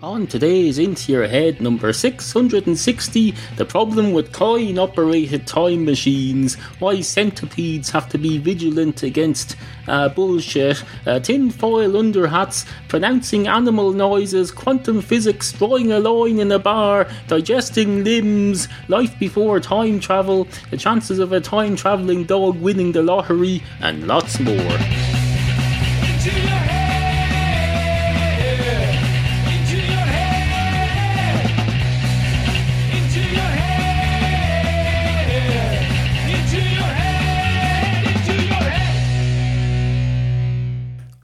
On 0.00 0.28
today's 0.28 0.78
Into 0.78 1.10
Your 1.10 1.26
Head 1.26 1.60
number 1.60 1.92
660, 1.92 3.34
the 3.56 3.64
problem 3.64 4.12
with 4.12 4.32
coin 4.32 4.78
operated 4.78 5.44
time 5.44 5.84
machines, 5.84 6.54
why 6.78 7.00
centipedes 7.00 7.90
have 7.90 8.08
to 8.10 8.16
be 8.16 8.38
vigilant 8.38 9.02
against 9.02 9.56
uh, 9.88 10.08
bullshit, 10.08 10.84
uh, 11.04 11.18
tinfoil 11.18 11.94
underhats, 11.94 12.64
pronouncing 12.86 13.48
animal 13.48 13.90
noises, 13.90 14.52
quantum 14.52 15.00
physics, 15.00 15.50
drawing 15.50 15.90
a 15.90 15.98
line 15.98 16.38
in 16.38 16.52
a 16.52 16.60
bar, 16.60 17.08
digesting 17.26 18.04
limbs, 18.04 18.68
life 18.86 19.18
before 19.18 19.58
time 19.58 19.98
travel, 19.98 20.46
the 20.70 20.76
chances 20.76 21.18
of 21.18 21.32
a 21.32 21.40
time 21.40 21.74
travelling 21.74 22.22
dog 22.22 22.56
winning 22.60 22.92
the 22.92 23.02
lottery, 23.02 23.64
and 23.80 24.06
lots 24.06 24.38
more. 24.38 24.78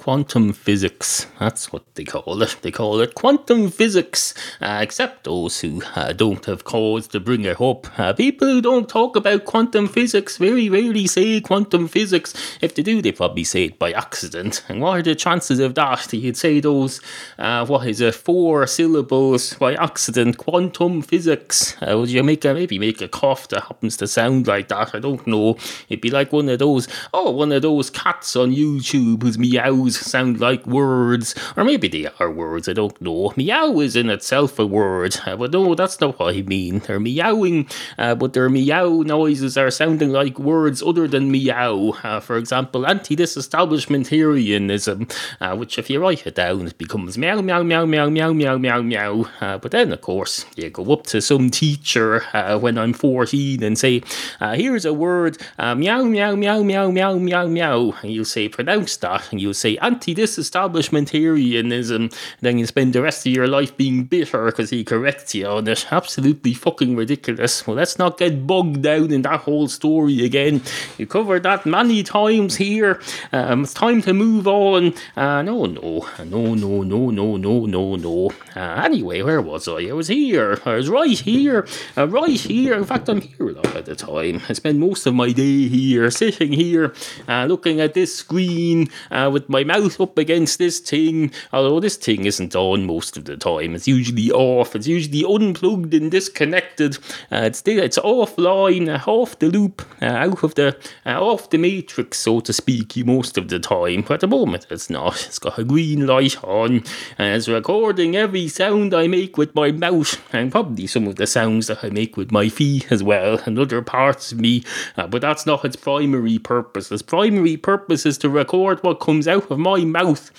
Quantum 0.04 0.52
physics. 0.52 1.26
That's 1.40 1.72
what 1.72 1.82
they 1.94 2.04
call 2.04 2.42
it. 2.42 2.58
They 2.60 2.70
call 2.70 3.00
it 3.00 3.14
quantum 3.14 3.70
physics, 3.70 4.34
uh, 4.60 4.80
except 4.82 5.24
those 5.24 5.62
who 5.62 5.80
uh, 5.96 6.12
don't 6.12 6.44
have 6.44 6.64
cause 6.64 7.08
to 7.08 7.20
bring 7.20 7.46
it 7.46 7.58
up. 7.58 7.98
Uh, 7.98 8.12
people 8.12 8.46
who 8.46 8.60
don't 8.60 8.86
talk 8.86 9.16
about 9.16 9.46
quantum 9.46 9.88
physics 9.88 10.36
very 10.36 10.68
rarely 10.68 11.06
say 11.06 11.40
quantum 11.40 11.88
physics. 11.88 12.34
If 12.60 12.74
they 12.74 12.82
do, 12.82 13.00
they 13.00 13.12
probably 13.12 13.44
say 13.44 13.64
it 13.64 13.78
by 13.78 13.92
accident. 13.92 14.62
And 14.68 14.82
what 14.82 14.98
are 14.98 15.02
the 15.02 15.14
chances 15.14 15.58
of 15.58 15.74
that? 15.76 16.12
You'd 16.12 16.36
say 16.36 16.60
those, 16.60 17.00
uh, 17.38 17.64
what 17.64 17.86
is 17.86 18.02
it, 18.02 18.14
four 18.14 18.66
syllables 18.66 19.54
by 19.54 19.72
accident, 19.72 20.36
quantum 20.36 21.00
physics. 21.00 21.80
Uh, 21.80 21.96
would 21.96 22.10
you 22.10 22.22
make 22.22 22.44
a, 22.44 22.52
maybe 22.52 22.78
make 22.78 23.00
a 23.00 23.08
cough 23.08 23.48
that 23.48 23.62
happens 23.62 23.96
to 23.96 24.06
sound 24.06 24.48
like 24.48 24.68
that? 24.68 24.94
I 24.94 24.98
don't 24.98 25.26
know. 25.26 25.56
It'd 25.88 26.02
be 26.02 26.10
like 26.10 26.30
one 26.30 26.50
of 26.50 26.58
those, 26.58 26.88
oh, 27.14 27.30
one 27.30 27.52
of 27.52 27.62
those 27.62 27.88
cats 27.88 28.36
on 28.36 28.52
YouTube 28.52 29.22
who's 29.22 29.38
meows 29.38 29.93
sound 29.94 30.40
like 30.40 30.66
words, 30.66 31.34
or 31.56 31.64
maybe 31.64 31.88
they 31.88 32.08
are 32.18 32.30
words, 32.30 32.68
I 32.68 32.72
don't 32.72 33.00
know. 33.00 33.32
Meow 33.36 33.80
is 33.80 33.96
in 33.96 34.10
itself 34.10 34.58
a 34.58 34.66
word, 34.66 35.16
uh, 35.26 35.36
but 35.36 35.52
no, 35.52 35.74
that's 35.74 36.00
not 36.00 36.18
what 36.18 36.34
I 36.34 36.42
mean. 36.42 36.80
They're 36.80 37.00
meowing, 37.00 37.68
uh, 37.98 38.14
but 38.14 38.32
their 38.32 38.48
meow 38.48 39.02
noises 39.02 39.56
are 39.56 39.70
sounding 39.70 40.10
like 40.10 40.38
words 40.38 40.82
other 40.82 41.08
than 41.08 41.30
meow. 41.30 41.94
Uh, 42.02 42.20
for 42.20 42.36
example, 42.36 42.86
anti 42.86 43.16
disestablishmentarianism, 43.16 45.12
uh, 45.40 45.56
which 45.56 45.78
if 45.78 45.90
you 45.90 46.00
write 46.00 46.26
it 46.26 46.34
down, 46.34 46.66
it 46.66 46.78
becomes 46.78 47.16
meow, 47.18 47.40
meow, 47.40 47.62
meow, 47.62 47.84
meow, 47.86 48.08
meow, 48.08 48.32
meow, 48.32 48.58
meow, 48.58 48.82
meow. 48.82 49.28
Uh, 49.40 49.58
but 49.58 49.70
then, 49.70 49.92
of 49.92 50.00
course, 50.00 50.44
you 50.56 50.70
go 50.70 50.92
up 50.92 51.04
to 51.04 51.20
some 51.20 51.50
teacher 51.50 52.22
uh, 52.32 52.58
when 52.58 52.78
I'm 52.78 52.92
14 52.92 53.62
and 53.62 53.78
say, 53.78 54.02
uh, 54.40 54.54
here's 54.54 54.84
a 54.84 54.92
word, 54.92 55.38
uh, 55.58 55.74
meow, 55.74 56.02
meow, 56.02 56.34
meow, 56.34 56.62
meow, 56.62 56.90
meow, 56.90 57.18
meow, 57.18 57.46
meow. 57.46 57.94
And 58.02 58.12
you'll 58.12 58.24
say, 58.24 58.48
pronounce 58.48 58.96
that. 58.98 59.30
And 59.30 59.40
you'll 59.40 59.54
say, 59.54 59.76
anti 59.84 60.14
disestablishmentarianism, 60.14 62.14
then 62.40 62.58
you 62.58 62.66
spend 62.66 62.94
the 62.94 63.02
rest 63.02 63.26
of 63.26 63.32
your 63.32 63.46
life 63.46 63.76
being 63.76 64.04
bitter 64.04 64.46
because 64.46 64.70
he 64.70 64.82
corrects 64.82 65.34
you 65.34 65.46
on 65.46 65.68
it. 65.68 65.86
Absolutely 65.90 66.54
fucking 66.54 66.96
ridiculous. 66.96 67.66
Well, 67.66 67.76
let's 67.76 67.98
not 67.98 68.16
get 68.18 68.46
bogged 68.46 68.82
down 68.82 69.12
in 69.12 69.22
that 69.22 69.40
whole 69.40 69.68
story 69.68 70.24
again. 70.24 70.62
You 70.98 71.06
covered 71.06 71.42
that 71.42 71.66
many 71.66 72.02
times 72.02 72.56
here. 72.56 73.00
Um, 73.32 73.64
it's 73.64 73.74
time 73.74 74.00
to 74.02 74.14
move 74.14 74.48
on. 74.48 74.94
Uh, 75.16 75.42
no, 75.42 75.66
no, 75.66 76.06
no, 76.24 76.54
no, 76.54 76.82
no, 76.82 77.10
no, 77.10 77.36
no, 77.36 77.66
no, 77.66 77.96
no. 77.96 78.30
Uh, 78.56 78.82
anyway, 78.84 79.20
where 79.22 79.42
was 79.42 79.68
I? 79.68 79.88
I 79.88 79.92
was 79.92 80.08
here. 80.08 80.58
I 80.64 80.74
was 80.74 80.88
right 80.88 81.18
here. 81.18 81.66
Uh, 81.96 82.08
right 82.08 82.40
here. 82.40 82.74
In 82.74 82.84
fact, 82.84 83.08
I'm 83.08 83.20
here 83.20 83.50
a 83.50 83.52
lot 83.52 83.76
at 83.76 83.84
the 83.84 83.94
time. 83.96 84.40
I 84.48 84.54
spend 84.54 84.80
most 84.80 85.06
of 85.06 85.14
my 85.14 85.32
day 85.32 85.68
here, 85.68 86.10
sitting 86.10 86.52
here, 86.52 86.94
uh, 87.28 87.44
looking 87.46 87.80
at 87.80 87.94
this 87.94 88.14
screen 88.14 88.88
uh, 89.10 89.30
with 89.32 89.48
my 89.48 89.64
mouth 89.74 90.00
up 90.00 90.18
against 90.18 90.58
this 90.58 90.78
thing, 90.78 91.32
although 91.52 91.80
this 91.80 91.96
thing 91.96 92.24
isn't 92.24 92.54
on 92.54 92.86
most 92.86 93.16
of 93.16 93.24
the 93.24 93.36
time. 93.36 93.74
It's 93.74 93.88
usually 93.88 94.30
off. 94.30 94.76
It's 94.76 94.86
usually 94.86 95.24
unplugged 95.24 95.94
and 95.94 96.10
disconnected. 96.10 96.98
Uh, 97.30 97.42
it's 97.44 97.62
it's 97.66 97.98
offline, 97.98 98.88
uh, 98.88 99.10
off 99.10 99.38
the 99.38 99.48
loop, 99.48 99.82
uh, 100.00 100.06
out 100.06 100.42
of 100.42 100.54
the 100.54 100.76
uh, 101.06 101.20
off 101.20 101.50
the 101.50 101.58
matrix, 101.58 102.18
so 102.18 102.40
to 102.40 102.52
speak, 102.52 102.96
most 103.04 103.36
of 103.36 103.48
the 103.48 103.58
time. 103.58 104.02
But 104.02 104.14
at 104.14 104.20
the 104.20 104.28
moment, 104.28 104.66
it's 104.70 104.90
not. 104.90 105.26
It's 105.26 105.38
got 105.38 105.58
a 105.58 105.64
green 105.64 106.06
light 106.06 106.42
on, 106.44 106.84
and 107.18 107.36
it's 107.36 107.48
recording 107.48 108.14
every 108.14 108.48
sound 108.48 108.94
I 108.94 109.08
make 109.08 109.36
with 109.36 109.54
my 109.54 109.72
mouth, 109.72 110.20
and 110.32 110.52
probably 110.52 110.86
some 110.86 111.06
of 111.06 111.16
the 111.16 111.26
sounds 111.26 111.66
that 111.66 111.82
I 111.82 111.90
make 111.90 112.16
with 112.16 112.30
my 112.30 112.48
feet 112.48 112.92
as 112.92 113.02
well, 113.02 113.40
and 113.46 113.58
other 113.58 113.82
parts 113.82 114.32
of 114.32 114.38
me. 114.38 114.64
Uh, 114.96 115.06
but 115.06 115.22
that's 115.22 115.46
not 115.46 115.64
its 115.64 115.76
primary 115.76 116.38
purpose. 116.38 116.92
Its 116.92 117.02
primary 117.02 117.56
purpose 117.56 118.06
is 118.06 118.18
to 118.18 118.28
record 118.28 118.82
what 118.82 119.00
comes 119.00 119.26
out 119.26 119.50
of 119.50 119.58
my 119.64 119.84
mouth 119.84 120.30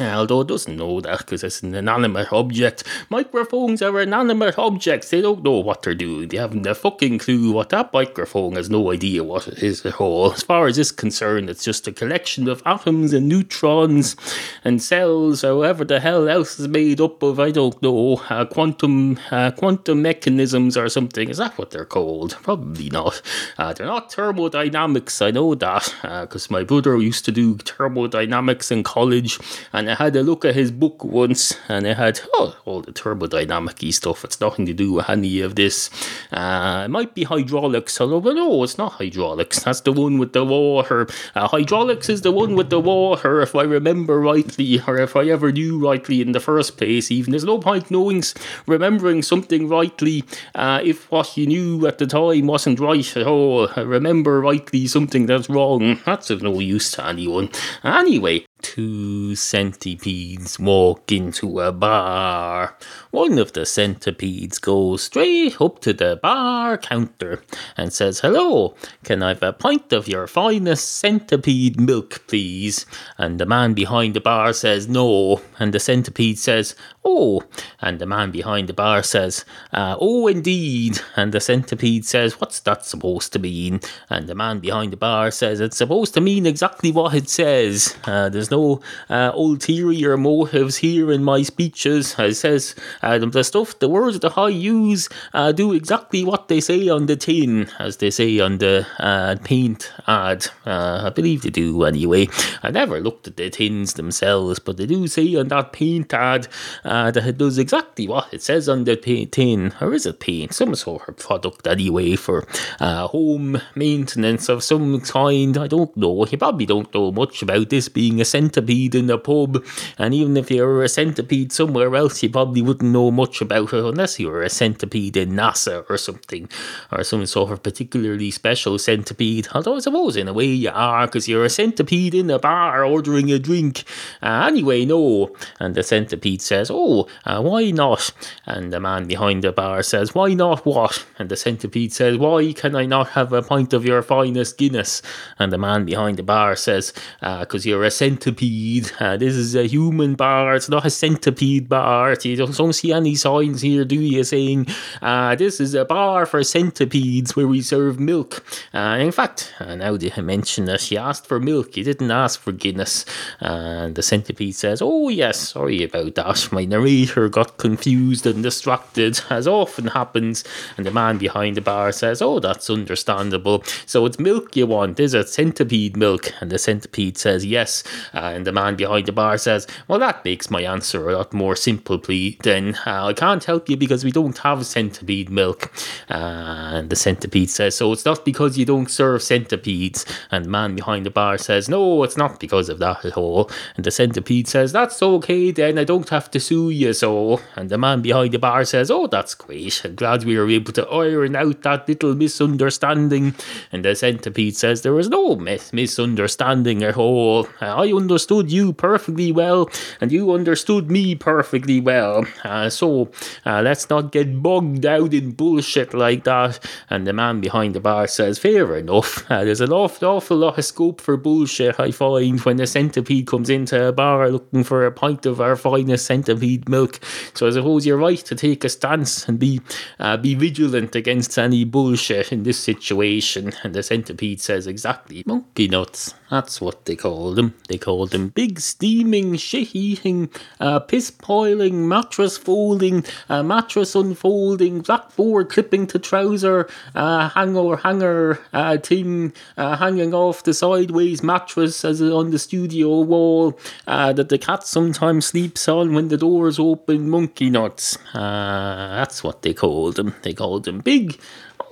although 0.00 0.40
it 0.40 0.48
doesn't 0.48 0.76
know 0.76 1.00
that 1.00 1.18
because 1.18 1.44
it's 1.44 1.62
an 1.62 1.74
inanimate 1.74 2.32
object. 2.32 2.84
Microphones 3.10 3.82
are 3.82 4.00
inanimate 4.00 4.58
objects. 4.58 5.10
They 5.10 5.20
don't 5.20 5.42
know 5.42 5.58
what 5.58 5.82
they're 5.82 5.94
doing. 5.94 6.28
They 6.28 6.38
haven't 6.38 6.66
a 6.66 6.74
fucking 6.74 7.18
clue 7.18 7.52
what 7.52 7.68
that 7.70 7.92
microphone 7.92 8.54
has 8.54 8.70
no 8.70 8.90
idea 8.90 9.22
what 9.22 9.48
it 9.48 9.62
is 9.62 9.84
at 9.84 10.00
all. 10.00 10.32
As 10.32 10.42
far 10.42 10.66
as 10.66 10.78
it's 10.78 10.90
concerned, 10.90 11.50
it's 11.50 11.64
just 11.64 11.86
a 11.86 11.92
collection 11.92 12.48
of 12.48 12.62
atoms 12.64 13.12
and 13.12 13.28
neutrons 13.28 14.16
and 14.64 14.82
cells 14.82 15.44
or 15.44 15.56
whatever 15.56 15.84
the 15.84 16.00
hell 16.00 16.28
else 16.28 16.58
is 16.58 16.68
made 16.68 17.00
up 17.00 17.22
of. 17.22 17.38
I 17.38 17.50
don't 17.50 17.80
know. 17.82 18.22
Uh, 18.30 18.46
quantum 18.46 19.18
uh, 19.30 19.50
quantum 19.50 20.02
mechanisms 20.02 20.76
or 20.76 20.88
something. 20.88 21.28
Is 21.28 21.36
that 21.36 21.58
what 21.58 21.70
they're 21.70 21.84
called? 21.84 22.36
Probably 22.42 22.88
not. 22.88 23.20
Uh, 23.58 23.72
they're 23.72 23.86
not 23.86 24.12
thermodynamics. 24.12 25.20
I 25.20 25.30
know 25.30 25.54
that 25.54 25.94
because 26.22 26.50
uh, 26.50 26.52
my 26.52 26.62
brother 26.62 26.96
used 26.96 27.24
to 27.26 27.32
do 27.32 27.56
thermodynamics 27.56 28.70
in 28.70 28.82
college 28.82 29.38
and 29.72 29.81
and 29.82 29.90
I 29.90 29.96
had 29.96 30.14
a 30.14 30.22
look 30.22 30.44
at 30.44 30.54
his 30.54 30.70
book 30.70 31.04
once, 31.04 31.58
and 31.68 31.86
it 31.86 31.96
had 31.96 32.20
oh, 32.34 32.56
all 32.64 32.82
the 32.82 32.92
thermodynamic 32.92 33.92
stuff. 33.92 34.24
It's 34.24 34.40
nothing 34.40 34.64
to 34.66 34.72
do 34.72 34.92
with 34.92 35.10
any 35.10 35.40
of 35.40 35.56
this. 35.56 35.90
Uh, 36.30 36.82
it 36.84 36.88
might 36.88 37.16
be 37.16 37.24
hydraulics, 37.24 38.00
although 38.00 38.32
no, 38.32 38.62
it's 38.62 38.78
not 38.78 38.92
hydraulics. 38.92 39.64
That's 39.64 39.80
the 39.80 39.92
one 39.92 40.18
with 40.18 40.34
the 40.34 40.44
water. 40.44 41.08
Uh, 41.34 41.48
hydraulics 41.48 42.08
is 42.08 42.22
the 42.22 42.30
one 42.30 42.54
with 42.54 42.70
the 42.70 42.78
water, 42.78 43.40
if 43.40 43.56
I 43.56 43.62
remember 43.62 44.20
rightly, 44.20 44.80
or 44.86 44.98
if 44.98 45.16
I 45.16 45.24
ever 45.26 45.50
knew 45.50 45.78
rightly 45.78 46.20
in 46.20 46.30
the 46.30 46.38
first 46.38 46.78
place. 46.78 47.10
Even 47.10 47.32
there's 47.32 47.42
no 47.42 47.58
point 47.58 47.90
knowing, 47.90 48.22
remembering 48.68 49.22
something 49.22 49.68
rightly 49.68 50.22
uh, 50.54 50.80
if 50.84 51.10
what 51.10 51.36
you 51.36 51.46
knew 51.46 51.88
at 51.88 51.98
the 51.98 52.06
time 52.06 52.46
wasn't 52.46 52.78
right 52.78 53.16
at 53.16 53.26
all. 53.26 53.66
Remember 53.76 54.40
rightly 54.40 54.86
something 54.86 55.26
that's 55.26 55.50
wrong. 55.50 55.98
That's 56.06 56.30
of 56.30 56.40
no 56.40 56.60
use 56.60 56.92
to 56.92 57.04
anyone. 57.04 57.50
Anyway, 57.82 58.46
Two 58.62 59.34
centipedes 59.34 60.58
walk 60.58 61.10
into 61.12 61.60
a 61.60 61.72
bar. 61.72 62.78
One 63.10 63.38
of 63.38 63.52
the 63.52 63.66
centipedes 63.66 64.58
goes 64.58 65.02
straight 65.02 65.60
up 65.60 65.80
to 65.80 65.92
the 65.92 66.18
bar 66.22 66.78
counter 66.78 67.42
and 67.76 67.92
says, 67.92 68.20
Hello, 68.20 68.74
can 69.04 69.22
I 69.22 69.30
have 69.30 69.42
a 69.42 69.52
pint 69.52 69.92
of 69.92 70.08
your 70.08 70.26
finest 70.26 70.94
centipede 70.94 71.78
milk, 71.78 72.24
please? 72.28 72.86
And 73.18 73.38
the 73.38 73.46
man 73.46 73.74
behind 73.74 74.14
the 74.14 74.20
bar 74.20 74.52
says, 74.52 74.88
No. 74.88 75.42
And 75.58 75.74
the 75.74 75.80
centipede 75.80 76.38
says, 76.38 76.74
Oh. 77.04 77.42
And 77.80 77.98
the 77.98 78.06
man 78.06 78.30
behind 78.30 78.68
the 78.68 78.72
bar 78.72 79.02
says, 79.02 79.44
uh, 79.72 79.96
Oh, 79.98 80.28
indeed. 80.28 81.00
And 81.16 81.32
the 81.32 81.40
centipede 81.40 82.04
says, 82.04 82.40
What's 82.40 82.60
that 82.60 82.84
supposed 82.84 83.32
to 83.32 83.40
mean? 83.40 83.80
And 84.08 84.28
the 84.28 84.36
man 84.36 84.60
behind 84.60 84.92
the 84.92 84.96
bar 84.96 85.32
says, 85.32 85.60
It's 85.60 85.76
supposed 85.76 86.14
to 86.14 86.20
mean 86.20 86.46
exactly 86.46 86.92
what 86.92 87.14
it 87.14 87.28
says. 87.28 87.96
Uh, 88.04 88.28
there's 88.28 88.52
no 88.52 88.80
uh, 89.10 89.32
ulterior 89.34 90.16
motives 90.16 90.76
here 90.76 91.10
in 91.10 91.24
my 91.24 91.42
speeches. 91.42 92.14
It 92.18 92.36
says 92.36 92.76
uh, 93.02 93.18
the 93.18 93.42
stuff, 93.42 93.78
the 93.80 93.88
words 93.88 94.20
that 94.20 94.38
I 94.38 94.48
use 94.50 95.08
uh, 95.34 95.50
do 95.50 95.72
exactly 95.72 96.24
what 96.24 96.46
they 96.46 96.60
say 96.60 96.88
on 96.88 97.06
the 97.06 97.16
tin, 97.16 97.68
as 97.80 97.96
they 97.96 98.10
say 98.10 98.38
on 98.38 98.58
the 98.58 98.86
uh, 99.00 99.36
paint 99.42 99.92
ad. 100.06 100.46
I 100.64 101.10
believe 101.10 101.42
they 101.42 101.50
do 101.50 101.82
anyway. 101.82 102.28
I 102.62 102.70
never 102.70 103.00
looked 103.00 103.26
at 103.26 103.36
the 103.36 103.50
tins 103.50 103.94
themselves, 103.94 104.60
but 104.60 104.76
they 104.76 104.86
do 104.86 105.08
say 105.08 105.34
on 105.34 105.48
that 105.48 105.72
paint 105.72 106.14
ad 106.14 106.46
uh, 106.92 107.10
that 107.10 107.38
does 107.38 107.56
exactly 107.56 108.06
what 108.06 108.28
it 108.34 108.42
says 108.42 108.68
on 108.68 108.84
the 108.84 108.96
tin. 108.96 109.72
Or 109.80 109.94
is 109.94 110.04
it 110.04 110.20
paint? 110.20 110.52
Some 110.52 110.74
sort 110.74 111.08
of 111.08 111.16
product 111.16 111.66
anyway 111.66 112.16
for 112.16 112.46
home 112.78 113.58
maintenance 113.74 114.50
of 114.50 114.62
some 114.62 115.00
kind. 115.00 115.56
I 115.56 115.68
don't 115.68 115.96
know. 115.96 116.26
You 116.26 116.36
probably 116.36 116.66
don't 116.66 116.92
know 116.92 117.10
much 117.10 117.40
about 117.40 117.70
this 117.70 117.88
being 117.88 118.20
a 118.20 118.26
centipede 118.26 118.94
in 118.94 119.08
a 119.08 119.16
pub. 119.16 119.64
And 119.96 120.12
even 120.12 120.36
if 120.36 120.50
you're 120.50 120.82
a 120.82 120.88
centipede 120.88 121.50
somewhere 121.50 121.96
else, 121.96 122.22
you 122.22 122.28
probably 122.28 122.60
wouldn't 122.60 122.92
know 122.92 123.10
much 123.10 123.40
about 123.40 123.72
it 123.72 123.84
unless 123.84 124.20
you 124.20 124.28
were 124.28 124.42
a 124.42 124.50
centipede 124.50 125.16
in 125.16 125.30
NASA 125.30 125.88
or 125.88 125.96
something, 125.96 126.46
or 126.90 127.04
some 127.04 127.24
sort 127.24 127.52
of 127.52 127.62
particularly 127.62 128.30
special 128.30 128.78
centipede. 128.78 129.48
Although 129.54 129.76
I 129.76 129.80
suppose 129.80 130.18
in 130.18 130.28
a 130.28 130.34
way 130.34 130.44
you 130.44 130.70
are, 130.70 131.06
because 131.06 131.26
you're 131.26 131.46
a 131.46 131.48
centipede 131.48 132.14
in 132.14 132.28
a 132.28 132.38
bar 132.38 132.84
ordering 132.84 133.32
a 133.32 133.38
drink. 133.38 133.84
Uh, 134.20 134.44
anyway, 134.46 134.84
no. 134.84 135.34
And 135.58 135.74
the 135.74 135.82
centipede 135.82 136.42
says, 136.42 136.70
Oh, 136.70 136.81
Oh, 136.84 137.06
uh, 137.24 137.40
why 137.40 137.70
not? 137.70 138.10
And 138.44 138.72
the 138.72 138.80
man 138.80 139.06
behind 139.06 139.44
the 139.44 139.52
bar 139.52 139.84
says, 139.84 140.16
Why 140.16 140.34
not 140.34 140.66
what? 140.66 141.06
And 141.16 141.28
the 141.28 141.36
centipede 141.36 141.92
says, 141.92 142.18
Why 142.18 142.52
can 142.52 142.74
I 142.74 142.86
not 142.86 143.10
have 143.10 143.32
a 143.32 143.40
pint 143.40 143.72
of 143.72 143.84
your 143.84 144.02
finest 144.02 144.58
Guinness? 144.58 145.00
And 145.38 145.52
the 145.52 145.58
man 145.58 145.84
behind 145.84 146.16
the 146.16 146.24
bar 146.24 146.56
says, 146.56 146.92
Because 147.20 147.64
uh, 147.64 147.68
you're 147.68 147.84
a 147.84 147.90
centipede. 147.92 148.90
Uh, 148.98 149.16
this 149.16 149.34
is 149.34 149.54
a 149.54 149.68
human 149.68 150.16
bar, 150.16 150.56
it's 150.56 150.68
not 150.68 150.84
a 150.84 150.90
centipede 150.90 151.68
bar. 151.68 152.16
You 152.20 152.34
don't, 152.34 152.56
don't 152.56 152.72
see 152.72 152.92
any 152.92 153.14
signs 153.14 153.62
here, 153.62 153.84
do 153.84 154.00
you, 154.00 154.24
saying, 154.24 154.66
uh, 155.00 155.36
This 155.36 155.60
is 155.60 155.74
a 155.74 155.84
bar 155.84 156.26
for 156.26 156.42
centipedes 156.42 157.36
where 157.36 157.46
we 157.46 157.62
serve 157.62 158.00
milk. 158.00 158.44
Uh, 158.74 158.98
in 158.98 159.12
fact, 159.12 159.54
uh, 159.60 159.76
now 159.76 159.96
that 159.96 160.18
I 160.18 160.20
mention 160.20 160.64
that, 160.64 160.80
she 160.80 160.98
asked 160.98 161.28
for 161.28 161.38
milk, 161.38 161.76
you 161.76 161.84
didn't 161.84 162.10
ask 162.10 162.40
for 162.40 162.50
Guinness. 162.50 163.04
And 163.38 163.94
the 163.94 164.02
centipede 164.02 164.56
says, 164.56 164.82
Oh, 164.82 165.08
yes, 165.10 165.38
sorry 165.38 165.84
about 165.84 166.16
that. 166.16 166.48
My 166.50 166.71
narrator 166.72 167.28
got 167.28 167.58
confused 167.58 168.26
and 168.26 168.42
distracted, 168.42 169.20
as 169.30 169.46
often 169.46 169.88
happens. 169.88 170.42
And 170.76 170.86
the 170.86 170.90
man 170.90 171.18
behind 171.18 171.56
the 171.56 171.60
bar 171.60 171.92
says, 171.92 172.22
Oh, 172.22 172.40
that's 172.40 172.70
understandable. 172.70 173.62
So 173.86 174.06
it's 174.06 174.18
milk 174.18 174.56
you 174.56 174.66
want, 174.66 174.98
is 174.98 175.14
it? 175.14 175.28
Centipede 175.28 175.96
milk. 175.96 176.32
And 176.40 176.50
the 176.50 176.58
centipede 176.58 177.18
says, 177.18 177.44
Yes. 177.44 177.84
And 178.12 178.46
the 178.46 178.52
man 178.52 178.76
behind 178.76 179.06
the 179.06 179.12
bar 179.12 179.38
says, 179.38 179.66
Well, 179.86 179.98
that 179.98 180.24
makes 180.24 180.50
my 180.50 180.62
answer 180.62 181.08
a 181.08 181.16
lot 181.16 181.32
more 181.32 181.56
simple, 181.56 181.98
please. 181.98 182.36
Then 182.42 182.76
uh, 182.86 183.06
I 183.06 183.12
can't 183.12 183.44
help 183.44 183.68
you 183.68 183.76
because 183.76 184.04
we 184.04 184.10
don't 184.10 184.38
have 184.38 184.66
centipede 184.66 185.30
milk. 185.30 185.70
And 186.08 186.88
the 186.90 186.96
centipede 186.96 187.50
says, 187.50 187.76
So 187.76 187.92
it's 187.92 188.04
not 188.04 188.24
because 188.24 188.56
you 188.56 188.64
don't 188.64 188.90
serve 188.90 189.22
centipedes. 189.22 190.06
And 190.30 190.46
the 190.46 190.50
man 190.50 190.74
behind 190.74 191.04
the 191.06 191.10
bar 191.10 191.36
says, 191.38 191.68
No, 191.68 192.02
it's 192.02 192.16
not 192.16 192.40
because 192.40 192.68
of 192.68 192.78
that 192.78 193.04
at 193.04 193.16
all. 193.16 193.50
And 193.76 193.84
the 193.84 193.90
centipede 193.90 194.48
says, 194.48 194.72
That's 194.72 195.02
okay 195.02 195.50
then, 195.50 195.78
I 195.78 195.84
don't 195.84 196.08
have 196.08 196.30
to 196.30 196.40
sue 196.40 196.61
you, 196.70 196.92
so. 196.92 197.40
And 197.56 197.70
the 197.70 197.78
man 197.78 198.02
behind 198.02 198.32
the 198.32 198.38
bar 198.38 198.64
says, 198.64 198.90
Oh, 198.90 199.06
that's 199.06 199.34
great. 199.34 199.82
I'm 199.84 199.94
glad 199.94 200.24
we 200.24 200.36
were 200.36 200.48
able 200.48 200.72
to 200.72 200.86
iron 200.88 201.36
out 201.36 201.62
that 201.62 201.88
little 201.88 202.14
misunderstanding. 202.14 203.34
And 203.70 203.84
the 203.84 203.94
centipede 203.94 204.56
says, 204.56 204.82
There 204.82 204.92
was 204.92 205.08
no 205.08 205.36
mis- 205.36 205.72
misunderstanding 205.72 206.82
at 206.82 206.96
all. 206.96 207.48
I 207.60 207.92
understood 207.92 208.50
you 208.50 208.72
perfectly 208.72 209.32
well, 209.32 209.70
and 210.00 210.12
you 210.12 210.32
understood 210.32 210.90
me 210.90 211.14
perfectly 211.14 211.80
well. 211.80 212.24
Uh, 212.44 212.68
so 212.68 213.10
uh, 213.46 213.62
let's 213.62 213.88
not 213.88 214.12
get 214.12 214.42
bogged 214.42 214.84
out 214.84 215.14
in 215.14 215.32
bullshit 215.32 215.94
like 215.94 216.24
that. 216.24 216.58
And 216.90 217.06
the 217.06 217.12
man 217.12 217.40
behind 217.40 217.74
the 217.74 217.80
bar 217.80 218.06
says, 218.06 218.38
Fair 218.38 218.76
enough. 218.76 219.30
Uh, 219.30 219.44
there's 219.44 219.60
an 219.60 219.72
awful, 219.72 220.08
awful 220.08 220.36
lot 220.36 220.58
of 220.58 220.64
scope 220.64 221.00
for 221.00 221.16
bullshit, 221.16 221.78
I 221.80 221.90
find, 221.90 222.40
when 222.40 222.56
the 222.56 222.66
centipede 222.66 223.26
comes 223.26 223.48
into 223.48 223.88
a 223.88 223.92
bar 223.92 224.28
looking 224.30 224.64
for 224.64 224.84
a 224.84 224.92
pint 224.92 225.26
of 225.26 225.40
our 225.40 225.56
finest 225.56 226.06
centipede 226.06 226.51
milk. 226.68 227.00
So 227.34 227.46
I 227.46 227.50
suppose 227.50 227.86
you're 227.86 227.96
right 227.96 228.18
to 228.18 228.34
take 228.34 228.64
a 228.64 228.68
stance 228.68 229.28
and 229.28 229.38
be 229.38 229.60
uh, 229.98 230.16
be 230.16 230.34
vigilant 230.34 230.94
against 230.94 231.38
any 231.38 231.64
bullshit 231.64 232.32
in 232.32 232.42
this 232.42 232.58
situation. 232.58 233.52
And 233.62 233.74
the 233.74 233.82
centipede 233.82 234.40
says 234.40 234.66
exactly, 234.66 235.22
monkey 235.26 235.68
nuts. 235.68 236.14
That's 236.32 236.62
what 236.62 236.86
they 236.86 236.96
called 236.96 237.36
them. 237.36 237.52
They 237.68 237.76
called 237.76 238.12
them 238.12 238.28
big 238.28 238.58
steaming, 238.58 239.36
shit 239.36 239.76
eating, 239.76 240.30
uh, 240.58 240.80
piss 240.80 241.10
boiling, 241.10 241.86
mattress 241.86 242.38
folding, 242.38 243.04
uh, 243.28 243.42
mattress 243.42 243.94
unfolding, 243.94 244.80
blackboard 244.80 245.50
clipping 245.50 245.86
to 245.88 245.98
trouser, 245.98 246.70
uh, 246.94 247.28
hanger 247.28 247.76
hanger 247.76 248.40
uh, 248.54 248.78
thing 248.78 249.34
uh, 249.58 249.76
hanging 249.76 250.14
off 250.14 250.42
the 250.44 250.54
sideways 250.54 251.22
mattress 251.22 251.84
as 251.84 252.00
on 252.00 252.30
the 252.30 252.38
studio 252.38 253.00
wall 253.00 253.58
uh, 253.86 254.14
that 254.14 254.30
the 254.30 254.38
cat 254.38 254.66
sometimes 254.66 255.26
sleeps 255.26 255.68
on 255.68 255.92
when 255.92 256.08
the 256.08 256.16
doors 256.16 256.58
open. 256.58 257.10
Monkey 257.10 257.50
nuts. 257.50 257.98
Uh, 258.14 258.94
that's 258.94 259.22
what 259.22 259.42
they 259.42 259.52
called 259.52 259.96
them. 259.96 260.14
They 260.22 260.32
called 260.32 260.64
them 260.64 260.78
big 260.78 261.20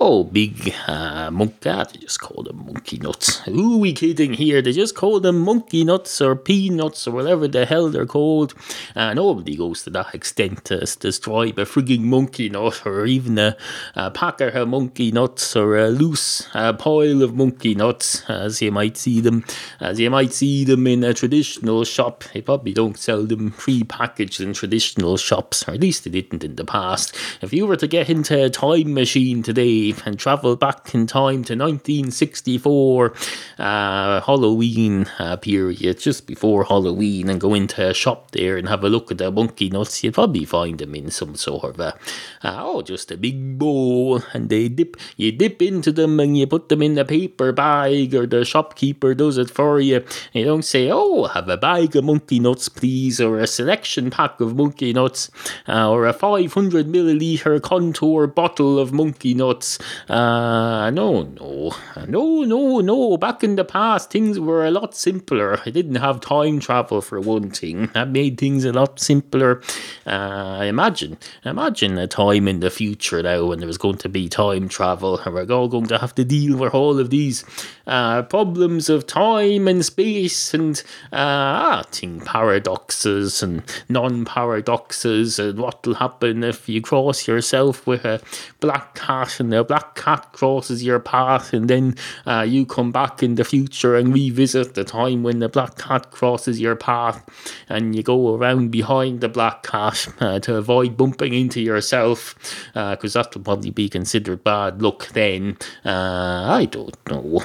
Oh, 0.03 0.23
big 0.23 0.73
uh, 0.87 1.29
monkey. 1.29 1.69
They 1.69 1.99
just 1.99 2.19
call 2.19 2.41
them 2.41 2.65
monkey 2.65 2.97
nuts. 2.97 3.37
Who 3.41 3.77
we 3.77 3.93
kidding 3.93 4.33
here? 4.33 4.59
They 4.59 4.71
just 4.71 4.95
call 4.95 5.19
them 5.19 5.37
monkey 5.37 5.83
nuts 5.83 6.19
or 6.19 6.35
peanuts 6.35 7.07
or 7.07 7.11
whatever 7.11 7.47
the 7.47 7.67
hell 7.67 7.87
they're 7.89 8.07
called. 8.07 8.55
Uh, 8.95 9.13
nobody 9.13 9.55
goes 9.55 9.83
to 9.83 9.91
that 9.91 10.15
extent 10.15 10.65
to 10.65 10.79
describe 10.99 11.59
a 11.59 11.65
frigging 11.65 11.99
monkey 11.99 12.49
nut 12.49 12.81
or 12.83 13.05
even 13.05 13.37
a, 13.37 13.55
a 13.93 14.09
pack 14.09 14.41
of 14.41 14.67
monkey 14.67 15.11
nuts 15.11 15.55
or 15.55 15.77
a 15.77 15.89
loose 15.89 16.47
uh, 16.55 16.73
pile 16.73 17.21
of 17.21 17.35
monkey 17.35 17.75
nuts, 17.75 18.27
as 18.27 18.59
you 18.59 18.71
might 18.71 18.97
see 18.97 19.21
them. 19.21 19.45
As 19.79 19.99
you 19.99 20.09
might 20.09 20.33
see 20.33 20.63
them 20.63 20.87
in 20.87 21.03
a 21.03 21.13
traditional 21.13 21.83
shop. 21.83 22.23
They 22.33 22.41
probably 22.41 22.73
don't 22.73 22.97
sell 22.97 23.23
them 23.27 23.51
pre-packaged 23.51 24.41
in 24.41 24.53
traditional 24.53 25.17
shops, 25.17 25.67
or 25.67 25.75
at 25.75 25.81
least 25.81 26.05
they 26.05 26.09
didn't 26.09 26.43
in 26.43 26.55
the 26.55 26.65
past. 26.65 27.15
If 27.43 27.53
you 27.53 27.67
were 27.67 27.77
to 27.77 27.87
get 27.87 28.09
into 28.09 28.45
a 28.45 28.49
time 28.49 28.95
machine 28.95 29.43
today, 29.43 29.90
and 30.05 30.17
travel 30.17 30.55
back 30.55 30.93
in 30.93 31.07
time 31.07 31.43
to 31.43 31.55
1964 31.55 33.13
uh, 33.59 34.21
Halloween 34.21 35.05
uh, 35.19 35.37
period, 35.37 35.99
just 35.99 36.27
before 36.27 36.63
Halloween, 36.63 37.29
and 37.29 37.39
go 37.39 37.53
into 37.53 37.87
a 37.87 37.93
shop 37.93 38.31
there 38.31 38.57
and 38.57 38.67
have 38.67 38.83
a 38.83 38.89
look 38.89 39.11
at 39.11 39.17
the 39.17 39.31
monkey 39.31 39.69
nuts, 39.69 40.03
you'd 40.03 40.13
probably 40.13 40.45
find 40.45 40.79
them 40.79 40.95
in 40.95 41.11
some 41.11 41.35
sort 41.35 41.63
of 41.63 41.79
a, 41.79 41.95
uh, 42.43 42.57
oh, 42.59 42.81
just 42.81 43.11
a 43.11 43.17
big 43.17 43.57
bowl, 43.57 44.21
and 44.33 44.49
they 44.49 44.67
dip, 44.69 44.97
you 45.17 45.31
dip 45.31 45.61
into 45.61 45.91
them 45.91 46.19
and 46.19 46.37
you 46.37 46.47
put 46.47 46.69
them 46.69 46.81
in 46.81 46.97
a 46.97 47.05
paper 47.05 47.51
bag, 47.51 48.15
or 48.15 48.25
the 48.25 48.45
shopkeeper 48.45 49.13
does 49.13 49.37
it 49.37 49.49
for 49.49 49.79
you. 49.79 50.03
You 50.33 50.45
don't 50.45 50.65
say, 50.65 50.89
oh, 50.91 51.25
have 51.25 51.49
a 51.49 51.57
bag 51.57 51.95
of 51.95 52.03
monkey 52.03 52.39
nuts, 52.39 52.69
please, 52.69 53.19
or 53.19 53.39
a 53.39 53.47
selection 53.47 54.09
pack 54.09 54.39
of 54.39 54.55
monkey 54.55 54.93
nuts, 54.93 55.29
uh, 55.67 55.89
or 55.89 56.05
a 56.07 56.13
500 56.13 56.87
milliliter 56.87 57.61
contour 57.61 58.27
bottle 58.27 58.79
of 58.79 58.93
monkey 58.93 59.33
nuts. 59.33 59.79
Uh, 60.09 60.89
no, 60.91 61.23
no, 61.23 61.71
no, 62.07 62.43
no, 62.43 62.79
no. 62.79 63.17
Back 63.17 63.43
in 63.43 63.55
the 63.55 63.65
past, 63.65 64.11
things 64.11 64.39
were 64.39 64.65
a 64.65 64.71
lot 64.71 64.95
simpler. 64.95 65.59
I 65.65 65.69
didn't 65.69 65.95
have 65.95 66.21
time 66.21 66.59
travel 66.59 67.01
for 67.01 67.19
one 67.19 67.51
thing. 67.51 67.87
That 67.93 68.09
made 68.09 68.37
things 68.37 68.65
a 68.65 68.73
lot 68.73 68.99
simpler. 68.99 69.61
Uh, 70.05 70.63
imagine, 70.63 71.17
imagine 71.45 71.97
a 71.97 72.07
time 72.07 72.47
in 72.47 72.59
the 72.59 72.69
future 72.69 73.21
now 73.21 73.45
when 73.45 73.59
there 73.59 73.67
was 73.67 73.77
going 73.77 73.97
to 73.97 74.09
be 74.09 74.29
time 74.29 74.69
travel, 74.69 75.19
and 75.19 75.33
we're 75.33 75.51
all 75.51 75.67
going 75.67 75.87
to 75.87 75.97
have 75.97 76.15
to 76.15 76.23
deal 76.23 76.57
with 76.57 76.73
all 76.73 76.99
of 76.99 77.09
these 77.09 77.43
uh, 77.87 78.23
problems 78.23 78.89
of 78.89 79.07
time 79.07 79.67
and 79.67 79.85
space 79.85 80.53
and 80.53 80.83
uh, 81.11 81.83
thing 81.83 82.21
paradoxes 82.21 83.43
and 83.43 83.63
non-paradoxes, 83.89 85.39
and 85.39 85.59
what 85.59 85.85
will 85.85 85.95
happen 85.95 86.43
if 86.43 86.69
you 86.69 86.81
cross 86.81 87.27
yourself 87.27 87.85
with 87.87 88.05
a 88.05 88.21
black 88.59 88.95
cat 88.95 89.39
and 89.39 89.53
a 89.53 89.63
black 89.71 89.95
cat 89.95 90.27
crosses 90.33 90.83
your 90.83 90.99
path, 90.99 91.53
and 91.53 91.69
then 91.69 91.95
uh, 92.25 92.45
you 92.45 92.65
come 92.65 92.91
back 92.91 93.23
in 93.23 93.35
the 93.35 93.45
future 93.45 93.95
and 93.95 94.13
revisit 94.13 94.73
the 94.73 94.83
time 94.83 95.23
when 95.23 95.39
the 95.39 95.47
black 95.47 95.77
cat 95.77 96.11
crosses 96.11 96.59
your 96.59 96.75
path, 96.75 97.23
and 97.69 97.95
you 97.95 98.03
go 98.03 98.35
around 98.35 98.69
behind 98.69 99.21
the 99.21 99.29
black 99.29 99.63
cat 99.63 100.09
uh, 100.19 100.39
to 100.39 100.57
avoid 100.57 100.97
bumping 100.97 101.33
into 101.33 101.61
yourself, 101.61 102.35
because 102.73 103.15
uh, 103.15 103.23
that 103.23 103.33
would 103.33 103.45
probably 103.45 103.71
be 103.71 103.87
considered 103.87 104.43
bad 104.43 104.81
luck 104.81 105.07
then. 105.13 105.57
Uh, 105.85 106.59
I 106.59 106.65
don't 106.65 106.97
know. 107.09 107.41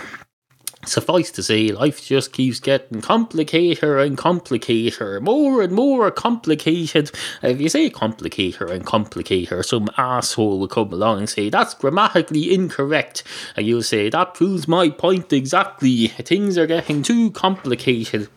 Suffice 0.87 1.31
to 1.33 1.43
say, 1.43 1.69
life 1.69 2.07
just 2.07 2.33
keeps 2.33 2.61
getting 2.61 3.02
complicated 3.02 3.83
and 3.99 4.16
complicated, 4.16 5.23
more 5.23 5.61
and 5.61 5.73
more 5.73 6.11
complicated. 6.11 7.11
If 7.43 7.61
you 7.61 7.69
say 7.69 7.90
complicated 7.90 8.71
and 8.71 8.87
complicated, 8.87 9.64
some 9.66 9.88
asshole 9.99 10.61
will 10.61 10.69
come 10.69 10.93
along 10.93 11.19
and 11.19 11.28
say 11.28 11.50
that's 11.50 11.75
grammatically 11.75 12.55
incorrect, 12.55 13.25
and 13.57 13.66
you'll 13.66 13.83
say 13.83 14.09
that 14.11 14.35
proves 14.35 14.69
my 14.69 14.88
point 14.90 15.33
exactly. 15.33 16.09
Things 16.09 16.57
are 16.57 16.66
getting 16.66 17.02
too 17.02 17.31
complicated. 17.33 18.28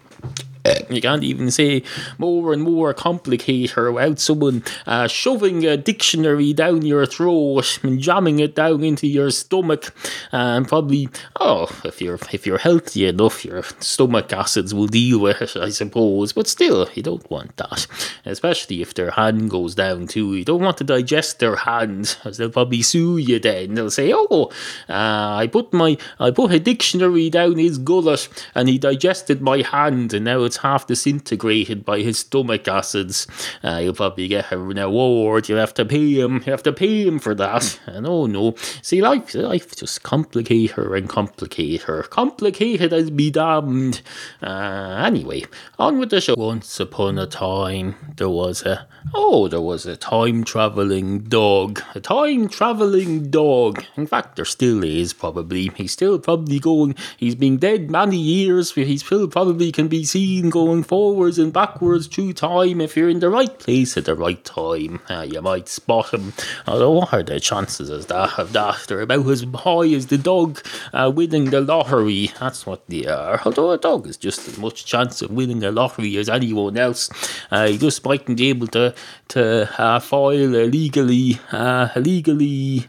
You 0.90 1.02
can't 1.02 1.24
even 1.24 1.52
say 1.52 1.84
more 2.18 2.52
and 2.54 2.64
more 2.64 2.94
complicated 2.94 3.94
without 3.94 4.20
someone 4.20 4.64
uh, 4.88 5.08
shoving 5.08 5.66
a 5.66 5.78
dictionary 5.78 6.54
down 6.54 6.84
your 6.86 7.06
throat 7.06 7.80
and 7.84 8.00
jamming 8.00 8.40
it 8.40 8.56
down 8.56 8.84
into 8.84 9.08
your 9.08 9.30
stomach. 9.30 9.94
And 10.32 10.68
probably, 10.68 11.10
oh, 11.40 11.70
if 11.86 12.02
you're 12.02 12.20
if 12.34 12.48
you're 12.48 12.58
healthy 12.58 13.06
enough, 13.06 13.46
your 13.46 13.64
stomach 13.80 14.34
acids 14.34 14.74
will 14.74 14.88
deal 14.88 15.20
with 15.20 15.42
it, 15.42 15.56
I 15.56 15.70
suppose. 15.70 16.34
But 16.34 16.48
still, 16.48 16.90
you 16.94 17.04
don't 17.04 17.30
want 17.30 17.56
that, 17.58 17.86
especially 18.26 18.82
if 18.82 18.94
their 18.94 19.12
hand 19.12 19.50
goes 19.50 19.76
down 19.76 20.08
too. 20.08 20.36
You 20.36 20.46
don't 20.46 20.64
want 20.64 20.78
to 20.78 20.84
digest 20.84 21.40
their 21.40 21.56
hand, 21.56 22.18
as 22.26 22.38
they'll 22.38 22.50
probably 22.50 22.82
sue 22.82 23.18
you. 23.18 23.40
Then 23.40 23.76
they'll 23.76 23.92
say, 23.92 24.12
"Oh, 24.14 24.52
uh, 24.90 25.36
I 25.38 25.48
put 25.52 25.72
my 25.74 25.98
I 26.20 26.32
put 26.32 26.52
a 26.52 26.60
dictionary 26.60 27.30
down 27.30 27.58
his 27.58 27.78
gullet, 27.78 28.28
and 28.56 28.68
he 28.68 28.78
digested 28.78 29.42
my 29.42 29.62
hand, 29.62 30.14
and 30.14 30.26
now 30.26 30.44
it's 30.44 30.58
half 30.58 30.79
half 30.80 30.88
disintegrated 30.88 31.84
by 31.84 32.00
his 32.00 32.20
stomach 32.20 32.68
acids. 32.68 33.28
Uh, 33.64 33.80
you'll 33.84 33.94
probably 33.94 34.28
get 34.28 34.52
an 34.52 34.78
award. 34.78 35.50
You 35.50 35.56
have 35.56 35.74
to 35.74 35.86
pay 35.86 36.14
him. 36.20 36.36
You 36.46 36.52
have 36.52 36.64
to 36.64 36.74
pay 36.74 37.06
him 37.06 37.20
for 37.20 37.36
that. 37.36 37.80
And 37.90 38.06
oh 38.06 38.28
no, 38.28 38.56
see, 38.82 39.02
life, 39.02 39.34
life 39.34 39.76
just 39.76 40.04
complicate 40.04 40.72
her 40.72 40.96
and 40.96 41.10
complicate 41.10 41.84
her, 41.84 42.04
complicated 42.04 42.94
as 42.94 43.10
be 43.10 43.32
damned. 43.32 44.02
Uh, 44.42 45.04
anyway, 45.06 45.44
on 45.80 45.98
with 45.98 46.12
the 46.12 46.22
show. 46.22 46.36
Once 46.38 46.80
upon 46.80 47.18
a 47.18 47.26
time, 47.26 47.96
there 48.18 48.30
was 48.30 48.62
a 48.64 48.88
oh, 49.14 49.48
there 49.48 49.62
was 49.62 49.86
a 49.86 49.98
time 49.98 50.44
traveling 50.44 51.24
dog, 51.24 51.82
a 51.96 52.00
time 52.00 52.48
traveling 52.48 53.30
dog. 53.32 53.84
In 53.98 54.06
fact, 54.06 54.36
there 54.36 54.46
still 54.46 54.84
is 54.84 55.14
probably. 55.14 55.72
He's 55.76 55.94
still 55.94 56.20
probably 56.20 56.60
going. 56.60 56.96
He's 57.18 57.36
been 57.36 57.58
dead 57.58 57.90
many 57.90 58.18
years. 58.18 58.74
He 58.74 58.98
still 58.98 59.28
probably 59.28 59.72
can 59.72 59.88
be 59.88 60.06
seen 60.06 60.50
going 60.50 60.69
forwards 60.84 61.38
and 61.38 61.52
backwards 61.52 62.08
through 62.08 62.34
time 62.34 62.82
if 62.82 62.96
you're 62.96 63.10
in 63.10 63.20
the 63.20 63.30
right 63.30 63.58
place 63.60 63.98
at 63.98 64.06
the 64.06 64.16
right 64.16 64.44
time. 64.44 65.00
Uh, 65.10 65.26
you 65.30 65.42
might 65.42 65.68
spot 65.68 66.14
him. 66.14 66.34
Although, 66.68 66.92
what 66.92 67.14
are 67.14 67.24
the 67.24 67.40
chances 67.40 67.90
of 67.90 68.08
that? 68.08 68.38
Of 68.38 68.54
that? 68.54 68.86
They're 68.88 69.02
about 69.02 69.28
as 69.28 69.46
high 69.54 69.94
as 69.94 70.08
the 70.08 70.18
dog 70.18 70.62
uh, 70.94 71.12
winning 71.14 71.46
the 71.46 71.62
lottery. 71.62 72.32
That's 72.40 72.66
what 72.66 72.88
they 72.88 73.06
are. 73.06 73.42
Although 73.46 73.72
a 73.72 73.78
dog 73.78 74.06
has 74.06 74.18
just 74.18 74.48
as 74.48 74.58
much 74.58 74.86
chance 74.86 75.22
of 75.22 75.32
winning 75.32 75.64
a 75.64 75.72
lottery 75.72 76.16
as 76.18 76.30
anyone 76.30 76.78
else. 76.78 77.10
Uh, 77.52 77.68
he 77.68 77.78
just 77.78 78.06
mightn't 78.06 78.38
be 78.38 78.50
able 78.50 78.68
to 78.68 78.94
to 79.30 79.82
uh, 79.82 80.00
file 80.00 80.34
legally 80.34 81.40
uh, 81.52 81.90
legally 81.96 82.88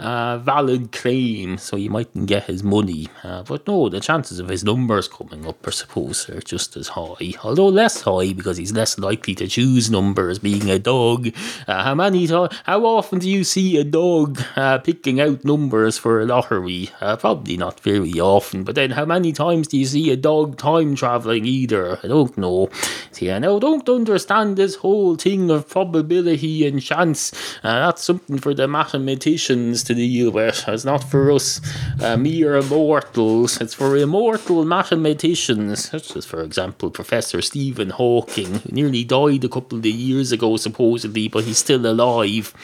uh, 0.00 0.38
valid 0.38 0.92
claim, 0.92 1.58
so 1.58 1.76
he 1.76 1.88
mightn't 1.88 2.26
get 2.26 2.44
his 2.44 2.62
money. 2.62 3.08
Uh, 3.22 3.42
but 3.42 3.66
no, 3.66 3.88
the 3.88 4.00
chances 4.00 4.38
of 4.38 4.48
his 4.48 4.64
numbers 4.64 5.08
coming 5.08 5.46
up, 5.46 5.66
I 5.66 5.70
suppose, 5.70 6.28
are 6.30 6.40
just 6.40 6.76
as 6.76 6.88
high, 6.88 7.34
although 7.44 7.68
less 7.68 8.00
high 8.02 8.32
because 8.32 8.56
he's 8.56 8.72
less 8.72 8.98
likely 8.98 9.34
to 9.36 9.46
choose 9.46 9.90
numbers. 9.90 10.38
Being 10.38 10.70
a 10.70 10.78
dog, 10.78 11.28
uh, 11.68 11.84
how 11.84 11.94
many? 11.94 12.26
To- 12.28 12.48
how 12.64 12.84
often 12.84 13.18
do 13.18 13.28
you 13.28 13.44
see 13.44 13.76
a 13.76 13.84
dog 13.84 14.40
uh, 14.56 14.78
picking 14.78 15.20
out 15.20 15.44
numbers 15.44 15.98
for 15.98 16.20
a 16.20 16.24
lottery? 16.24 16.90
Uh, 17.00 17.16
probably 17.16 17.56
not 17.56 17.80
very 17.80 18.18
often. 18.20 18.64
But 18.64 18.74
then, 18.74 18.92
how 18.92 19.04
many 19.04 19.32
times 19.32 19.68
do 19.68 19.78
you 19.78 19.86
see 19.86 20.10
a 20.10 20.16
dog 20.16 20.56
time 20.56 20.94
traveling? 20.94 21.44
Either 21.44 21.98
I 22.02 22.08
don't 22.08 22.36
know. 22.38 22.70
See, 23.12 23.30
I 23.30 23.38
now 23.38 23.58
don't 23.58 23.88
understand 23.88 24.56
this 24.56 24.76
whole 24.76 25.16
thing 25.16 25.50
of 25.50 25.68
probability 25.68 26.66
and 26.66 26.80
chance. 26.80 27.32
Uh, 27.62 27.86
that's 27.86 28.02
something 28.02 28.38
for 28.38 28.54
the 28.54 28.66
mathematicians 28.66 29.84
to 29.90 29.94
deal 29.94 30.30
with. 30.30 30.64
It's 30.68 30.84
not 30.84 31.04
for 31.04 31.30
us 31.32 31.60
uh, 32.00 32.16
mere 32.16 32.62
mortals, 32.62 33.60
It's 33.60 33.74
for 33.74 33.96
immortal 33.96 34.64
mathematicians, 34.64 35.88
such 35.90 36.16
as, 36.16 36.24
for 36.24 36.42
example, 36.42 36.90
Professor 36.90 37.42
Stephen 37.42 37.90
Hawking, 37.90 38.60
who 38.60 38.70
nearly 38.72 39.04
died 39.04 39.44
a 39.44 39.48
couple 39.48 39.78
of 39.78 39.86
years 39.86 40.32
ago, 40.32 40.56
supposedly, 40.56 41.28
but 41.28 41.44
he's 41.44 41.58
still 41.58 41.84
alive. 41.86 42.54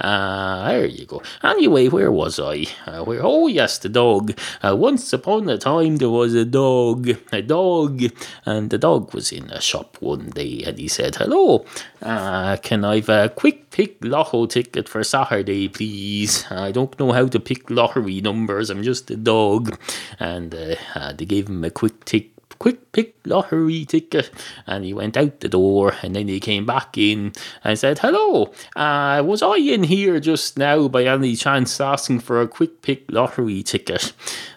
Uh, 0.00 0.68
there 0.68 0.86
you 0.86 1.06
go. 1.06 1.22
Anyway, 1.42 1.88
where 1.88 2.12
was 2.12 2.38
I? 2.38 2.66
Uh, 2.86 3.04
where? 3.04 3.20
Oh, 3.22 3.48
yes, 3.48 3.78
the 3.78 3.88
dog. 3.88 4.38
Uh, 4.62 4.76
once 4.76 5.12
upon 5.12 5.48
a 5.48 5.58
time, 5.58 5.96
there 5.96 6.10
was 6.10 6.34
a 6.34 6.44
dog. 6.44 7.10
A 7.32 7.42
dog. 7.42 8.02
And 8.44 8.70
the 8.70 8.78
dog 8.78 9.12
was 9.12 9.32
in 9.32 9.50
a 9.50 9.60
shop 9.60 9.96
one 10.00 10.30
day, 10.30 10.62
and 10.64 10.78
he 10.78 10.88
said, 10.88 11.16
Hello, 11.16 11.64
uh, 12.02 12.56
can 12.58 12.84
I 12.84 12.96
have 12.96 13.08
a 13.08 13.28
quick 13.28 13.70
pick 13.70 13.96
lotto 14.02 14.46
ticket 14.46 14.88
for 14.88 15.02
Saturday, 15.02 15.68
please? 15.68 16.44
I 16.50 16.72
don't 16.76 16.98
know 17.00 17.12
how 17.12 17.26
to 17.26 17.40
pick 17.40 17.70
lottery 17.70 18.20
numbers. 18.20 18.68
I'm 18.68 18.82
just 18.82 19.10
a 19.10 19.16
dog. 19.16 19.78
And 20.20 20.54
uh, 20.54 20.74
uh, 20.94 21.12
they 21.14 21.24
gave 21.24 21.48
him 21.48 21.64
a 21.64 21.70
quick 21.70 22.04
tick 22.04 22.32
quick 22.58 22.92
pick 22.92 23.14
lottery 23.24 23.84
ticket. 23.84 24.30
And 24.66 24.84
he 24.84 24.92
went 24.92 25.16
out 25.16 25.40
the 25.40 25.48
door 25.48 25.94
and 26.02 26.14
then 26.14 26.28
he 26.28 26.40
came 26.40 26.64
back 26.64 26.96
in 26.96 27.32
and 27.64 27.78
said 27.78 27.98
hello 27.98 28.52
uh, 28.74 29.22
was 29.24 29.42
i 29.42 29.56
in 29.56 29.82
here 29.82 30.18
just 30.20 30.56
now 30.56 30.88
by 30.88 31.04
any 31.04 31.36
chance 31.36 31.80
asking 31.80 32.20
for 32.20 32.40
a 32.40 32.48
quick 32.48 32.82
pick 32.82 33.10
lottery 33.10 33.62
ticket? 33.62 34.12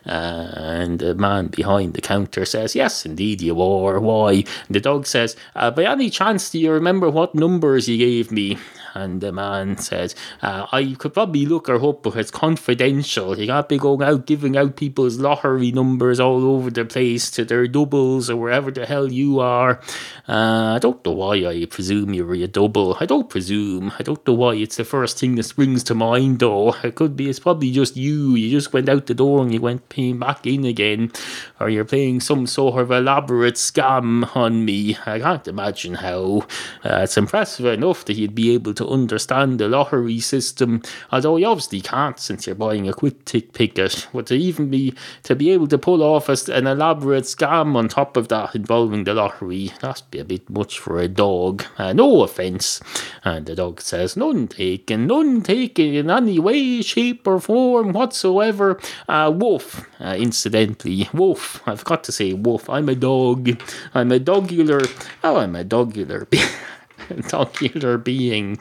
Uh, 0.05 0.51
and 0.55 0.99
the 0.99 1.13
man 1.15 1.47
behind 1.47 1.93
the 1.93 2.01
counter 2.01 2.45
says 2.45 2.75
yes 2.75 3.05
indeed 3.05 3.41
you 3.41 3.61
are. 3.61 3.99
Why? 3.99 4.31
And 4.67 4.75
the 4.75 4.79
dog 4.79 5.05
says 5.05 5.35
uh, 5.55 5.71
by 5.71 5.85
any 5.85 6.09
chance 6.09 6.49
do 6.49 6.59
you 6.59 6.71
remember 6.71 7.09
what 7.09 7.35
numbers 7.35 7.89
you 7.89 7.97
gave 7.97 8.31
me 8.31 8.57
and 8.93 9.21
the 9.21 9.31
man 9.31 9.77
says, 9.77 10.15
uh, 10.41 10.67
I 10.71 10.95
could 10.97 11.13
probably 11.13 11.45
look 11.45 11.67
her 11.67 11.83
up, 11.83 12.03
but 12.03 12.15
it's 12.15 12.31
confidential. 12.31 13.37
You 13.37 13.47
can't 13.47 13.69
be 13.69 13.77
going 13.77 14.03
out 14.03 14.25
giving 14.25 14.57
out 14.57 14.75
people's 14.75 15.19
lottery 15.19 15.71
numbers 15.71 16.19
all 16.19 16.43
over 16.45 16.69
the 16.69 16.85
place 16.85 17.31
to 17.31 17.45
their 17.45 17.67
doubles 17.67 18.29
or 18.29 18.35
wherever 18.35 18.71
the 18.71 18.85
hell 18.85 19.11
you 19.11 19.39
are. 19.39 19.79
Uh, 20.27 20.75
I 20.75 20.79
don't 20.79 21.03
know 21.05 21.13
why 21.13 21.45
I 21.45 21.65
presume 21.65 22.13
you're 22.13 22.33
a 22.33 22.47
double. 22.47 22.97
I 22.99 23.05
don't 23.05 23.29
presume. 23.29 23.91
I 23.97 24.03
don't 24.03 24.25
know 24.27 24.33
why 24.33 24.55
it's 24.55 24.77
the 24.77 24.85
first 24.85 25.19
thing 25.19 25.35
that 25.35 25.43
springs 25.43 25.83
to 25.85 25.95
mind, 25.95 26.39
though. 26.39 26.75
It 26.83 26.95
could 26.95 27.15
be, 27.15 27.29
it's 27.29 27.39
probably 27.39 27.71
just 27.71 27.97
you. 27.97 28.35
You 28.35 28.49
just 28.49 28.73
went 28.73 28.89
out 28.89 29.07
the 29.07 29.13
door 29.13 29.41
and 29.41 29.53
you 29.53 29.61
went 29.61 29.89
back 30.19 30.45
in 30.45 30.65
again. 30.65 31.11
Or 31.59 31.69
you're 31.69 31.85
playing 31.85 32.21
some 32.21 32.47
sort 32.47 32.79
of 32.79 32.91
elaborate 32.91 33.55
scam 33.55 34.35
on 34.35 34.65
me. 34.65 34.97
I 35.05 35.19
can't 35.19 35.47
imagine 35.47 35.95
how. 35.95 36.47
Uh, 36.83 37.01
it's 37.03 37.17
impressive 37.17 37.65
enough 37.65 38.05
that 38.05 38.13
you'd 38.13 38.35
be 38.35 38.53
able 38.53 38.73
to 38.79 38.87
understand 38.87 39.59
the 39.59 39.67
lottery 39.67 40.21
system, 40.21 40.81
although 41.11 41.35
you 41.35 41.45
obviously 41.45 41.81
can't 41.81 42.17
since 42.17 42.47
you're 42.47 42.55
buying 42.55 42.87
a 42.87 42.93
quick 42.93 43.25
tick 43.25 43.51
ticket. 43.51 44.07
But 44.13 44.27
to 44.27 44.35
even 44.35 44.69
be 44.69 44.93
to 45.23 45.35
be 45.35 45.49
able 45.49 45.67
to 45.67 45.77
pull 45.77 46.01
off 46.01 46.29
an 46.29 46.65
elaborate 46.65 47.25
scam 47.25 47.75
on 47.75 47.89
top 47.89 48.15
of 48.15 48.29
that 48.29 48.55
involving 48.55 49.03
the 49.03 49.13
lottery, 49.13 49.73
that's 49.81 49.99
be 49.99 50.19
a 50.19 50.23
bit 50.23 50.49
much 50.49 50.79
for 50.79 50.97
a 50.97 51.09
dog. 51.09 51.65
Uh, 51.77 51.91
no 51.91 52.23
offence. 52.23 52.79
And 53.25 53.45
the 53.45 53.55
dog 53.55 53.81
says, 53.81 54.15
none 54.15 54.47
taken, 54.47 55.07
none 55.07 55.41
taken 55.41 55.93
in 55.93 56.09
any 56.09 56.39
way, 56.39 56.81
shape, 56.81 57.27
or 57.27 57.41
form 57.41 57.91
whatsoever. 57.91 58.79
Uh, 59.09 59.29
woof, 59.35 59.85
uh, 59.99 60.15
incidentally, 60.17 61.09
woof. 61.13 61.61
I've 61.67 61.83
got 61.83 62.05
to 62.05 62.13
say 62.13 62.31
woof. 62.31 62.69
I'm 62.69 62.87
a 62.87 62.95
dog. 62.95 63.61
I'm 63.93 64.13
a 64.13 64.19
dogular. 64.19 64.81
Oh, 65.21 65.35
I'm 65.35 65.57
a 65.57 65.65
dogular. 65.65 66.29
dogular 67.27 67.97
being. 67.97 68.59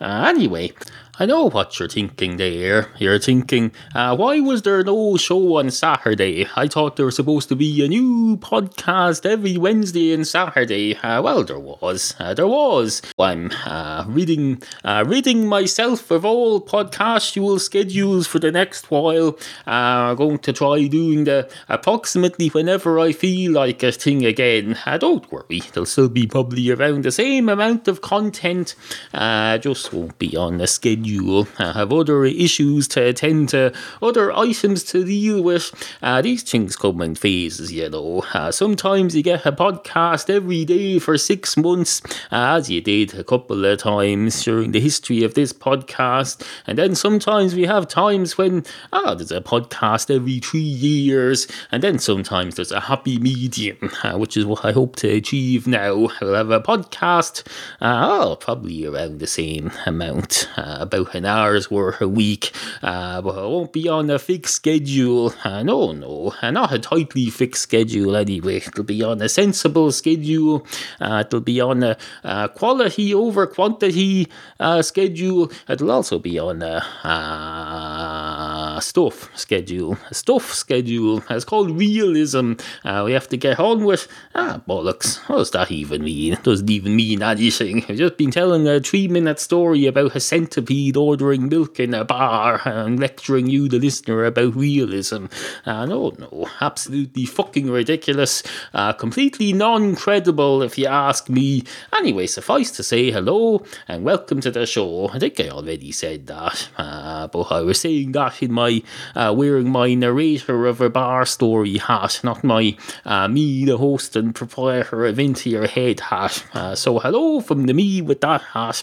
Uh, 0.00 0.26
anyway, 0.28 0.72
I 1.20 1.26
know 1.26 1.50
what 1.50 1.80
you're 1.80 1.88
thinking 1.88 2.36
there. 2.36 2.92
You're 2.96 3.18
thinking, 3.18 3.72
uh, 3.92 4.14
why 4.16 4.38
was 4.38 4.62
there 4.62 4.84
no 4.84 5.16
show 5.16 5.58
on 5.58 5.72
Saturday? 5.72 6.46
I 6.54 6.68
thought 6.68 6.94
there 6.94 7.06
was 7.06 7.16
supposed 7.16 7.48
to 7.48 7.56
be 7.56 7.84
a 7.84 7.88
new 7.88 8.36
podcast 8.36 9.26
every 9.26 9.56
Wednesday 9.56 10.14
and 10.14 10.24
Saturday. 10.24 10.94
Uh, 10.94 11.20
well, 11.20 11.42
there 11.42 11.58
was. 11.58 12.14
Uh, 12.20 12.34
there 12.34 12.46
was. 12.46 13.02
I'm 13.18 13.50
uh, 13.66 14.04
reading, 14.06 14.62
uh, 14.84 15.02
reading 15.08 15.48
myself 15.48 16.12
of 16.12 16.24
all 16.24 16.60
podcastual 16.60 17.58
schedules 17.58 18.28
for 18.28 18.38
the 18.38 18.52
next 18.52 18.88
while. 18.88 19.36
I'm 19.66 20.12
uh, 20.12 20.14
going 20.14 20.38
to 20.38 20.52
try 20.52 20.86
doing 20.86 21.24
the 21.24 21.50
approximately 21.68 22.46
whenever 22.50 23.00
I 23.00 23.10
feel 23.10 23.50
like 23.50 23.82
a 23.82 23.90
thing 23.90 24.24
again. 24.24 24.78
don't 25.00 25.32
worry, 25.32 25.62
there'll 25.72 25.84
still 25.84 26.08
be 26.08 26.28
probably 26.28 26.70
around 26.70 27.02
the 27.02 27.10
same 27.10 27.48
amount 27.48 27.88
of 27.88 28.02
content. 28.02 28.76
just 29.12 29.92
won't 29.92 30.16
be 30.20 30.36
on 30.36 30.58
the 30.58 30.68
schedule 30.68 31.07
you 31.08 31.46
uh, 31.58 31.72
have 31.72 31.92
other 31.92 32.24
issues 32.24 32.86
to 32.88 33.02
attend 33.02 33.48
to, 33.50 33.72
other 34.02 34.32
items 34.36 34.84
to 34.84 35.04
deal 35.04 35.42
with. 35.42 35.72
Uh, 36.02 36.20
these 36.22 36.42
things 36.42 36.76
come 36.76 37.00
in 37.00 37.14
phases, 37.14 37.72
you 37.72 37.88
know. 37.88 38.24
Uh, 38.34 38.52
sometimes 38.52 39.16
you 39.16 39.22
get 39.22 39.46
a 39.46 39.52
podcast 39.52 40.28
every 40.28 40.64
day 40.64 40.98
for 40.98 41.16
six 41.16 41.56
months, 41.56 42.02
uh, 42.30 42.56
as 42.56 42.70
you 42.70 42.80
did 42.80 43.14
a 43.14 43.24
couple 43.24 43.64
of 43.64 43.78
times 43.78 44.42
during 44.44 44.72
the 44.72 44.80
history 44.80 45.24
of 45.24 45.34
this 45.34 45.52
podcast. 45.52 46.46
And 46.66 46.76
then 46.78 46.94
sometimes 46.94 47.54
we 47.54 47.64
have 47.64 47.88
times 47.88 48.36
when, 48.36 48.64
ah, 48.92 49.14
there's 49.14 49.32
a 49.32 49.40
podcast 49.40 50.14
every 50.14 50.40
three 50.40 50.60
years. 50.60 51.46
And 51.72 51.82
then 51.82 51.98
sometimes 51.98 52.56
there's 52.56 52.72
a 52.72 52.80
happy 52.80 53.18
medium, 53.18 53.78
uh, 54.02 54.18
which 54.18 54.36
is 54.36 54.44
what 54.44 54.64
I 54.64 54.72
hope 54.72 54.96
to 54.96 55.08
achieve 55.08 55.66
now. 55.66 56.08
I'll 56.20 56.36
have 56.36 56.50
a 56.50 56.60
podcast, 56.60 57.46
uh, 57.80 58.06
oh, 58.10 58.36
probably 58.36 58.84
around 58.84 59.20
the 59.20 59.26
same 59.26 59.70
amount, 59.86 60.48
about 60.56 60.97
about 60.98 61.14
an 61.14 61.24
hour's 61.24 61.70
worth 61.70 62.00
a 62.00 62.08
week, 62.08 62.52
uh, 62.82 63.22
but 63.22 63.38
I 63.38 63.42
won't 63.42 63.72
be 63.72 63.88
on 63.88 64.10
a 64.10 64.18
fixed 64.18 64.54
schedule. 64.54 65.32
Uh, 65.44 65.62
no, 65.62 65.92
no, 65.92 66.34
uh, 66.42 66.50
not 66.50 66.72
a 66.72 66.78
tightly 66.78 67.30
fixed 67.30 67.62
schedule 67.62 68.16
anyway. 68.16 68.56
It'll 68.56 68.84
be 68.84 69.02
on 69.02 69.22
a 69.22 69.28
sensible 69.28 69.92
schedule. 69.92 70.66
Uh, 71.00 71.24
it'll 71.26 71.40
be 71.40 71.60
on 71.60 71.82
a, 71.82 71.96
a 72.24 72.48
quality 72.48 73.14
over 73.14 73.46
quantity 73.46 74.28
uh, 74.60 74.82
schedule. 74.82 75.50
It'll 75.68 75.90
also 75.90 76.18
be 76.18 76.38
on 76.38 76.62
a 76.62 76.84
uh, 77.04 78.80
stuff 78.80 79.30
schedule. 79.38 79.98
A 80.10 80.14
stuff 80.14 80.52
schedule. 80.52 81.22
It's 81.30 81.44
called 81.44 81.70
realism. 81.78 82.54
Uh, 82.84 83.02
we 83.06 83.12
have 83.12 83.28
to 83.28 83.36
get 83.36 83.60
on 83.60 83.84
with. 83.84 84.08
Ah, 84.34 84.60
bollocks. 84.68 85.18
What 85.28 85.38
does 85.38 85.50
that 85.52 85.70
even 85.70 86.04
mean? 86.04 86.34
It 86.34 86.42
doesn't 86.42 86.70
even 86.70 86.96
mean 86.96 87.22
anything. 87.22 87.84
I've 87.88 87.96
just 87.96 88.16
been 88.16 88.30
telling 88.30 88.66
a 88.66 88.80
three 88.80 89.08
minute 89.08 89.40
story 89.40 89.86
about 89.86 90.16
a 90.16 90.20
centipede 90.20 90.87
ordering 90.96 91.48
milk 91.48 91.78
in 91.80 91.94
a 91.94 92.04
bar 92.04 92.60
and 92.64 92.98
lecturing 92.98 93.46
you, 93.46 93.68
the 93.68 93.78
listener, 93.78 94.24
about 94.24 94.54
realism. 94.54 95.26
Uh, 95.64 95.86
no, 95.86 96.12
no. 96.18 96.48
Absolutely 96.60 97.26
fucking 97.26 97.70
ridiculous. 97.70 98.42
Uh, 98.74 98.92
completely 98.92 99.52
non 99.52 99.94
credible, 99.94 100.62
if 100.62 100.78
you 100.78 100.86
ask 100.86 101.28
me. 101.28 101.64
Anyway, 101.96 102.26
suffice 102.26 102.70
to 102.72 102.82
say 102.82 103.10
hello 103.10 103.64
and 103.86 104.04
welcome 104.04 104.40
to 104.40 104.50
the 104.50 104.66
show. 104.66 105.08
I 105.08 105.18
think 105.18 105.40
I 105.40 105.48
already 105.48 105.92
said 105.92 106.26
that, 106.26 106.68
uh, 106.76 107.26
but 107.28 107.52
I 107.52 107.60
was 107.60 107.80
saying 107.80 108.12
that 108.12 108.42
in 108.42 108.52
my 108.52 108.82
uh, 109.14 109.34
wearing 109.36 109.70
my 109.70 109.94
narrator 109.94 110.66
of 110.66 110.80
a 110.80 110.90
bar 110.90 111.26
story 111.26 111.78
hat, 111.78 112.20
not 112.22 112.44
my 112.44 112.76
uh, 113.04 113.28
me, 113.28 113.64
the 113.64 113.76
host 113.76 114.16
and 114.16 114.34
proprietor 114.34 115.06
of 115.06 115.18
Into 115.18 115.50
Your 115.50 115.66
Head 115.66 116.00
hat. 116.00 116.44
Uh, 116.54 116.74
so 116.74 116.98
hello 116.98 117.40
from 117.40 117.66
the 117.66 117.74
me 117.74 118.02
with 118.02 118.20
that 118.20 118.42
hat. 118.42 118.82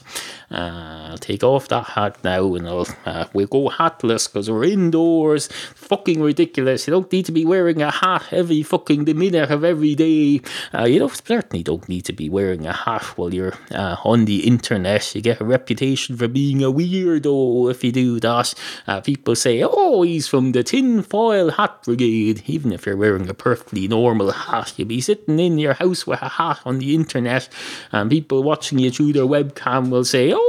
Uh, 0.56 1.10
I'll 1.12 1.18
take 1.18 1.44
off 1.44 1.68
that 1.68 1.84
hat 1.84 2.24
now 2.24 2.56
and 2.56 2.68
uh, 2.68 3.26
we'll 3.34 3.48
go 3.48 3.70
hatless 3.70 4.28
because 4.28 4.50
we're 4.50 4.64
indoors. 4.64 5.48
Fucking 5.76 6.22
ridiculous. 6.22 6.88
You 6.88 6.92
don't 6.92 7.12
need 7.12 7.26
to 7.26 7.32
be 7.34 7.46
wearing 7.46 7.82
a 7.82 7.92
hat 7.92 8.26
every 8.32 8.64
fucking 8.64 9.04
minute 9.04 9.52
of 9.52 9.64
every 9.66 9.96
day. 9.96 10.42
Uh, 10.74 10.86
you 10.86 11.00
don't 11.00 11.16
certainly 11.26 11.62
don't 11.62 11.88
need 11.90 12.06
to 12.06 12.14
be 12.14 12.30
wearing 12.30 12.66
a 12.66 12.74
hat 12.74 13.04
while 13.18 13.34
you're 13.34 13.54
uh, 13.72 13.98
on 14.06 14.26
the 14.26 14.48
internet. 14.48 15.14
You 15.14 15.22
get 15.22 15.42
a 15.42 15.46
reputation 15.46 16.16
for 16.16 16.28
being 16.28 16.64
a 16.64 16.72
weirdo 16.72 17.70
if 17.70 17.84
you 17.84 17.92
do 17.92 18.20
that. 18.22 18.54
Uh, 18.88 19.02
people 19.02 19.36
say, 19.36 19.62
"Oh, 19.64 20.04
he's 20.04 20.28
from 20.28 20.54
the 20.54 20.64
tinfoil 20.64 21.52
hat 21.52 21.84
brigade." 21.84 22.44
Even 22.48 22.72
if 22.72 22.86
you're 22.86 22.98
wearing 22.98 23.30
a 23.30 23.34
perfectly 23.34 23.88
normal 23.88 24.32
hat, 24.32 24.74
you'll 24.78 24.88
be 24.88 25.02
sitting 25.02 25.40
in 25.40 25.58
your 25.58 25.74
house 25.74 26.08
with 26.08 26.22
a 26.22 26.30
hat 26.30 26.60
on 26.66 26.80
the 26.80 26.96
internet, 26.96 27.50
and 27.92 28.10
people 28.10 28.44
watching 28.44 28.80
you 28.80 28.92
through 28.92 29.14
their 29.14 29.24
webcam 29.24 29.90
will 29.90 30.06
say, 30.06 30.32
"Oh, 30.34 30.45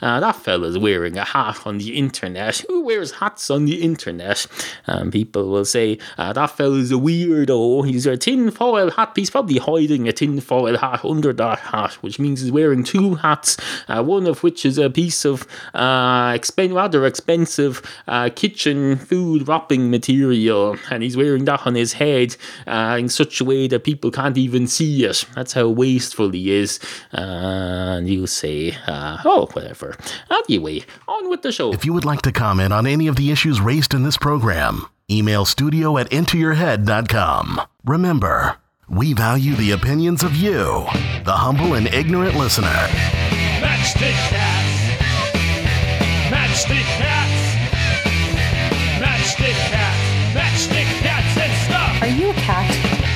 uh, 0.00 0.20
that 0.20 0.36
fella's 0.36 0.78
wearing 0.78 1.16
a 1.16 1.24
hat 1.24 1.66
on 1.66 1.78
the 1.78 1.96
internet. 1.96 2.64
Who 2.68 2.84
wears 2.84 3.12
hats 3.12 3.50
on 3.50 3.64
the 3.64 3.82
internet?" 3.82 4.46
And 4.86 5.12
people 5.12 5.48
will 5.48 5.64
say, 5.64 5.98
uh, 6.18 6.32
"That 6.32 6.56
fella's 6.56 6.90
a 6.90 6.94
weirdo. 6.94 7.86
He's 7.86 8.06
a 8.06 8.16
tinfoil 8.16 8.90
hat. 8.90 9.12
He's 9.16 9.30
probably 9.30 9.58
hiding 9.58 10.08
a 10.08 10.12
tinfoil 10.12 10.78
hat 10.78 11.04
under 11.04 11.32
that 11.32 11.58
hat, 11.58 11.94
which 12.02 12.18
means 12.18 12.40
he's 12.40 12.52
wearing 12.52 12.84
two 12.84 13.14
hats. 13.16 13.56
Uh, 13.88 14.02
one 14.02 14.26
of 14.26 14.42
which 14.42 14.64
is 14.64 14.78
a 14.78 14.90
piece 14.90 15.24
of 15.24 15.46
uh, 15.74 16.32
expen- 16.32 16.74
rather 16.74 17.06
expensive 17.06 17.82
uh, 18.08 18.30
kitchen 18.34 18.96
food 18.96 19.48
wrapping 19.48 19.90
material, 19.90 20.76
and 20.90 21.02
he's 21.02 21.16
wearing 21.16 21.44
that 21.44 21.66
on 21.66 21.74
his 21.74 21.94
head 21.94 22.36
uh, 22.66 22.96
in 22.98 23.08
such 23.08 23.40
a 23.40 23.44
way 23.44 23.68
that 23.68 23.84
people 23.84 24.10
can't 24.10 24.38
even 24.38 24.66
see 24.66 25.04
it. 25.04 25.24
That's 25.34 25.52
how 25.52 25.68
wasteful 25.68 26.30
he 26.30 26.52
is." 26.52 26.78
and 27.12 28.08
you 28.08 28.26
say, 28.26 28.76
uh, 28.86 29.18
"Oh, 29.24 29.48
whatever." 29.52 29.96
Anyway, 30.30 30.84
on 31.08 31.28
with 31.30 31.42
the 31.42 31.52
show. 31.52 31.72
If 31.72 31.84
you 31.84 31.92
would 31.92 32.04
like 32.04 32.22
to 32.22 32.32
comment 32.32 32.72
on 32.72 32.86
any 32.86 33.06
of 33.06 33.16
the 33.16 33.30
issues 33.30 33.60
raised 33.60 33.94
in 33.94 34.02
this 34.02 34.16
program, 34.16 34.86
email 35.10 35.44
studio 35.44 35.98
at 35.98 36.10
intoyourhead.com. 36.10 37.60
Remember, 37.84 38.56
we 38.88 39.12
value 39.12 39.54
the 39.54 39.70
opinions 39.70 40.22
of 40.22 40.34
you, 40.36 40.86
the 41.24 41.36
humble 41.36 41.74
and 41.74 41.86
ignorant 41.86 42.34
listener. 42.36 42.88
Matchstick 43.60 44.18
cats. 44.30 45.02
Matchstick 46.30 46.84
cats. 46.98 47.56
Matchstick 49.00 49.69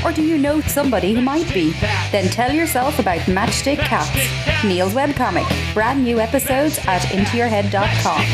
Or 0.04 0.12
do 0.12 0.22
you 0.22 0.36
know 0.36 0.60
somebody 0.60 1.14
who 1.14 1.22
might 1.22 1.52
be? 1.54 1.72
Then 2.12 2.28
tell 2.28 2.52
yourself 2.52 2.98
about 2.98 3.20
Matchstick 3.20 3.78
Cats, 3.78 4.64
Neil's 4.64 4.92
webcomic. 4.92 5.46
Brand 5.72 6.04
new 6.04 6.20
episodes 6.20 6.78
at 6.86 7.02
intoyourhead.com. 7.02 8.24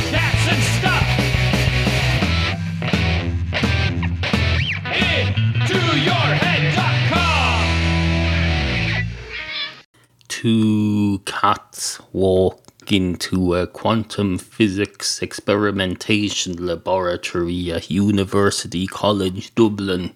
Two 10.28 11.18
cats 11.26 12.00
walk 12.12 12.60
into 12.90 13.54
a 13.54 13.66
quantum 13.66 14.38
physics 14.38 15.22
experimentation 15.22 16.54
laboratory 16.66 17.70
at 17.70 17.90
University 17.90 18.86
College 18.86 19.54
Dublin. 19.54 20.12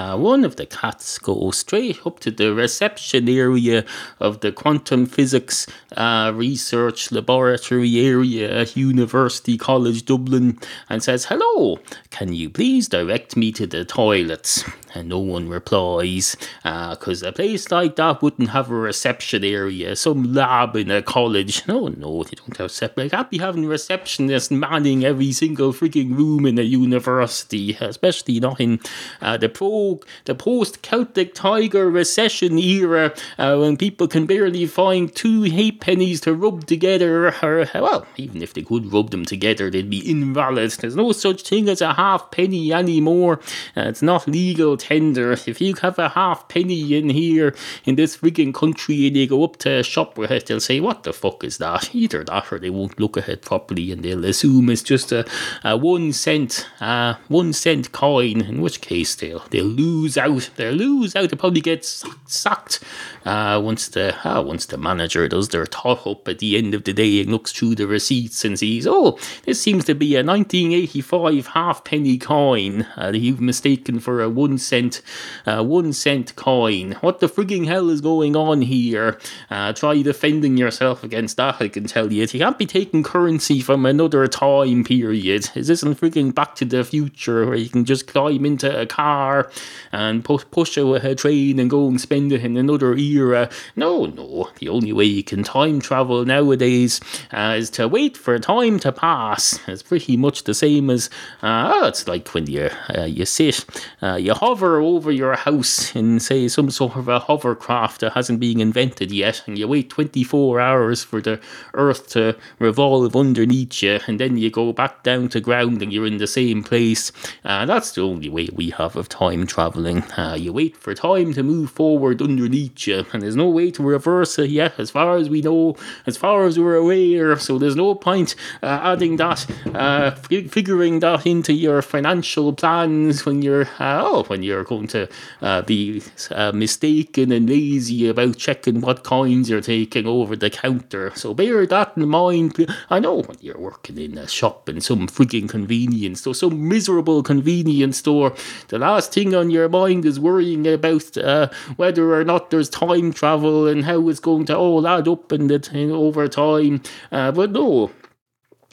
Uh, 0.00 0.16
one 0.16 0.44
of 0.44 0.56
the 0.56 0.64
cats 0.64 1.18
goes 1.18 1.58
straight 1.58 2.06
up 2.06 2.20
to 2.20 2.30
the 2.30 2.54
reception 2.54 3.28
area 3.28 3.84
of 4.18 4.40
the 4.40 4.50
quantum 4.50 5.04
physics 5.04 5.66
uh, 5.94 6.32
research 6.34 7.12
laboratory 7.12 8.00
area 8.00 8.62
at 8.62 8.74
University 8.78 9.58
College 9.58 10.06
Dublin 10.06 10.58
and 10.88 11.02
says, 11.02 11.26
Hello, 11.26 11.80
can 12.08 12.32
you 12.32 12.48
please 12.48 12.88
direct 12.88 13.36
me 13.36 13.52
to 13.52 13.66
the 13.66 13.84
toilets? 13.84 14.64
And 14.94 15.10
no 15.10 15.18
one 15.18 15.48
replies, 15.48 16.34
because 16.64 17.22
a 17.22 17.30
place 17.30 17.70
like 17.70 17.96
that 17.96 18.22
wouldn't 18.22 18.50
have 18.50 18.70
a 18.70 18.74
reception 18.74 19.44
area, 19.44 19.94
some 19.94 20.32
lab 20.32 20.76
in 20.76 20.90
a 20.90 21.02
college. 21.02 21.62
No, 21.68 21.86
no, 21.88 22.24
they 22.24 22.32
don't 22.34 22.56
have 22.56 22.72
separate. 22.72 23.04
They 23.04 23.16
can't 23.16 23.30
be 23.30 23.38
having 23.38 23.64
receptionists 23.64 24.50
manning 24.50 25.04
every 25.04 25.30
single 25.30 25.72
freaking 25.72 26.16
room 26.16 26.46
in 26.46 26.58
a 26.58 26.62
university, 26.62 27.76
especially 27.80 28.40
not 28.40 28.60
in 28.60 28.80
uh, 29.20 29.36
the 29.36 29.48
pro, 29.48 29.89
the 30.24 30.34
post 30.34 30.82
Celtic 30.82 31.34
Tiger 31.34 31.90
recession 31.90 32.58
era, 32.58 33.12
uh, 33.38 33.56
when 33.56 33.76
people 33.76 34.08
can 34.08 34.26
barely 34.26 34.66
find 34.66 35.14
two 35.14 35.42
halfpennies 35.42 36.20
to 36.22 36.34
rub 36.34 36.66
together. 36.66 37.34
Or 37.42 37.66
well, 37.74 38.06
even 38.16 38.42
if 38.42 38.54
they 38.54 38.62
could 38.62 38.92
rub 38.92 39.10
them 39.10 39.24
together, 39.24 39.70
they'd 39.70 39.90
be 39.90 40.08
invalid. 40.08 40.70
There's 40.72 40.96
no 40.96 41.12
such 41.12 41.42
thing 41.42 41.68
as 41.68 41.80
a 41.80 41.94
half 41.94 42.30
penny 42.30 42.72
anymore. 42.72 43.40
Uh, 43.76 43.88
it's 43.88 44.02
not 44.02 44.28
legal 44.28 44.76
tender. 44.76 45.32
If 45.32 45.60
you 45.60 45.74
have 45.76 45.98
a 45.98 46.10
half 46.10 46.48
penny 46.48 46.94
in 46.96 47.10
here 47.10 47.54
in 47.84 47.96
this 47.96 48.16
freaking 48.16 48.54
country 48.54 49.06
and 49.06 49.16
you 49.16 49.26
go 49.26 49.44
up 49.44 49.56
to 49.58 49.80
a 49.80 49.82
shop 49.82 50.18
with 50.18 50.30
it, 50.30 50.46
they'll 50.46 50.60
say, 50.60 50.80
What 50.80 51.02
the 51.02 51.12
fuck 51.12 51.44
is 51.44 51.58
that? 51.58 51.94
Either 51.94 52.24
that 52.24 52.52
or 52.52 52.58
they 52.58 52.70
won't 52.70 53.00
look 53.00 53.16
at 53.16 53.28
it 53.28 53.42
properly 53.42 53.92
and 53.92 54.04
they'll 54.04 54.24
assume 54.24 54.70
it's 54.70 54.82
just 54.82 55.12
a, 55.12 55.26
a 55.64 55.76
one 55.76 56.12
cent 56.12 56.66
uh, 56.80 57.14
one 57.28 57.52
cent 57.52 57.92
coin, 57.92 58.40
in 58.42 58.60
which 58.60 58.80
case 58.80 59.14
they'll 59.14 59.44
they'll 59.50 59.66
lose 59.70 60.16
out. 60.18 60.50
They'll 60.56 60.74
lose 60.74 61.16
out. 61.16 61.30
They'll 61.30 61.38
probably 61.38 61.60
get 61.60 61.84
sacked 61.84 62.80
uh, 63.24 63.60
once 63.62 63.88
the 63.88 64.16
uh, 64.28 64.42
once 64.42 64.66
the 64.66 64.76
manager 64.76 65.26
does 65.28 65.48
their 65.48 65.66
top 65.66 66.06
up 66.06 66.26
at 66.28 66.38
the 66.38 66.56
end 66.56 66.74
of 66.74 66.84
the 66.84 66.92
day 66.92 67.20
and 67.20 67.30
looks 67.30 67.52
through 67.52 67.74
the 67.76 67.86
receipts 67.86 68.44
and 68.44 68.58
sees, 68.58 68.86
oh, 68.86 69.18
this 69.44 69.60
seems 69.60 69.84
to 69.84 69.94
be 69.94 70.14
a 70.16 70.24
1985 70.24 71.48
halfpenny 71.48 72.18
coin 72.18 72.86
uh, 72.96 73.10
that 73.10 73.18
you've 73.18 73.40
mistaken 73.40 74.00
for 74.00 74.22
a 74.22 74.28
one 74.28 74.58
cent 74.58 75.02
one 75.46 75.92
cent 75.92 76.36
coin. 76.36 76.92
What 77.00 77.20
the 77.20 77.28
frigging 77.28 77.66
hell 77.66 77.90
is 77.90 78.00
going 78.00 78.36
on 78.36 78.62
here? 78.62 79.18
Uh, 79.50 79.72
try 79.72 80.02
defending 80.02 80.56
yourself 80.56 81.04
against 81.04 81.36
that. 81.36 81.60
I 81.60 81.68
can 81.68 81.84
tell 81.84 82.12
you, 82.12 82.22
you 82.22 82.40
can't 82.40 82.58
be 82.58 82.66
taking 82.66 83.02
currency 83.02 83.60
from 83.60 83.86
another 83.86 84.26
time 84.26 84.84
period. 84.84 85.50
Is 85.54 85.68
this 85.68 85.82
in 85.82 85.94
frigging 85.94 86.34
Back 86.34 86.54
to 86.56 86.64
the 86.64 86.84
Future 86.84 87.46
where 87.46 87.56
you 87.56 87.68
can 87.68 87.84
just 87.84 88.06
climb 88.06 88.44
into 88.44 88.80
a 88.80 88.86
car 88.86 89.50
and 89.92 90.24
push 90.24 90.44
push 90.50 90.76
a, 90.76 90.86
a 90.86 91.14
train 91.14 91.58
and 91.58 91.70
go 91.70 91.88
and 91.88 92.00
spend 92.00 92.32
it 92.32 92.44
in 92.44 92.56
another 92.56 92.94
era? 92.94 93.48
No, 93.76 94.06
no. 94.06 94.50
The 94.58 94.68
only 94.68 94.92
way 94.92 95.04
you 95.04 95.24
can 95.24 95.42
time 95.42 95.80
travel 95.80 96.24
nowadays 96.24 97.00
uh, 97.32 97.56
is 97.58 97.70
to 97.70 97.88
wait 97.88 98.16
for 98.16 98.38
time 98.38 98.78
to 98.80 98.92
pass. 98.92 99.58
It's 99.66 99.82
pretty 99.82 100.16
much 100.16 100.44
the 100.44 100.54
same 100.54 100.90
as 100.90 101.10
uh, 101.42 101.70
oh, 101.72 101.86
it's 101.86 102.06
like 102.06 102.28
when 102.34 102.46
you 102.46 102.70
uh, 102.96 103.04
you 103.04 103.24
sit, 103.24 103.64
uh, 104.02 104.16
you 104.16 104.34
hover 104.34 104.80
over 104.80 105.10
your 105.10 105.34
house 105.36 105.94
in 105.94 106.20
say 106.20 106.48
some 106.48 106.70
sort 106.70 106.96
of 106.96 107.08
a 107.08 107.18
hovercraft 107.18 108.00
that 108.00 108.12
hasn't 108.12 108.40
been 108.40 108.60
invented 108.60 109.10
yet, 109.10 109.42
and 109.46 109.58
you 109.58 109.68
wait 109.68 109.90
24 109.90 110.60
hours 110.60 111.02
for 111.02 111.20
the 111.20 111.40
Earth 111.74 112.08
to 112.08 112.36
revolve 112.58 113.16
underneath 113.16 113.82
you, 113.82 114.00
and 114.06 114.20
then 114.20 114.36
you 114.36 114.50
go 114.50 114.72
back 114.72 115.02
down 115.02 115.28
to 115.28 115.40
ground 115.40 115.82
and 115.82 115.92
you're 115.92 116.06
in 116.06 116.18
the 116.18 116.26
same 116.26 116.62
place. 116.62 117.12
Uh, 117.44 117.66
that's 117.66 117.92
the 117.92 118.02
only 118.02 118.28
way 118.28 118.48
we 118.52 118.70
have 118.70 118.96
of 118.96 119.08
time 119.08 119.46
traveling. 119.50 120.02
Uh, 120.18 120.36
you 120.38 120.52
wait 120.52 120.76
for 120.76 120.94
time 120.94 121.32
to 121.34 121.42
move 121.42 121.70
forward 121.70 122.20
underneath 122.20 122.86
you, 122.86 123.06
and 123.12 123.22
there's 123.22 123.36
no 123.36 123.48
way 123.48 123.70
to 123.72 123.82
reverse 123.82 124.38
it 124.38 124.50
yet, 124.50 124.78
as 124.78 124.90
far 124.90 125.16
as 125.16 125.30
we 125.30 125.40
know, 125.40 125.76
as 126.06 126.16
far 126.16 126.44
as 126.44 126.58
we're 126.58 126.76
aware. 126.76 127.36
So 127.38 127.58
there's 127.58 127.76
no 127.76 127.94
point 127.94 128.34
uh, 128.62 128.80
adding 128.82 129.16
that, 129.16 129.46
uh, 129.74 130.10
fi- 130.12 130.48
figuring 130.48 131.00
that 131.00 131.26
into 131.26 131.54
your 131.54 131.80
financial 131.82 132.52
plans 132.52 133.24
when 133.24 133.40
you're 133.40 133.68
uh, 133.78 134.02
oh 134.04 134.24
when 134.24 134.42
you 134.42 134.50
you're 134.50 134.64
going 134.64 134.88
to 134.88 135.08
uh, 135.42 135.62
be 135.62 136.02
uh, 136.32 136.50
mistaken 136.52 137.30
and 137.30 137.48
lazy 137.48 138.08
about 138.08 138.36
checking 138.36 138.80
what 138.80 139.04
coins 139.04 139.48
you're 139.48 139.60
taking 139.60 140.06
over 140.06 140.34
the 140.34 140.50
counter. 140.50 141.12
So 141.14 141.32
bear 141.34 141.64
that 141.66 141.96
in 141.96 142.08
mind. 142.08 142.66
I 142.90 142.98
know 142.98 143.22
when 143.22 143.38
you're 143.40 143.58
working 143.58 143.96
in 143.96 144.18
a 144.18 144.26
shop 144.26 144.68
in 144.68 144.80
some 144.80 145.06
frigging 145.06 145.48
convenience 145.48 146.20
store, 146.20 146.34
some 146.34 146.68
miserable 146.68 147.22
convenience 147.22 147.98
store, 147.98 148.34
the 148.68 148.80
last 148.80 149.14
thing 149.14 149.34
on 149.40 149.50
your 149.50 149.68
mind 149.68 150.04
is 150.04 150.20
worrying 150.20 150.66
about 150.66 151.16
uh, 151.16 151.48
whether 151.76 152.14
or 152.14 152.24
not 152.24 152.50
there's 152.50 152.68
time 152.68 153.12
travel 153.12 153.66
and 153.66 153.84
how 153.84 154.08
it's 154.08 154.20
going 154.20 154.44
to 154.46 154.56
all 154.56 154.86
add 154.86 155.08
up 155.08 155.32
in 155.32 155.48
the 155.48 155.68
in 155.72 155.90
over 155.90 156.28
time. 156.28 156.82
Uh, 157.10 157.32
but 157.32 157.50
no, 157.50 157.90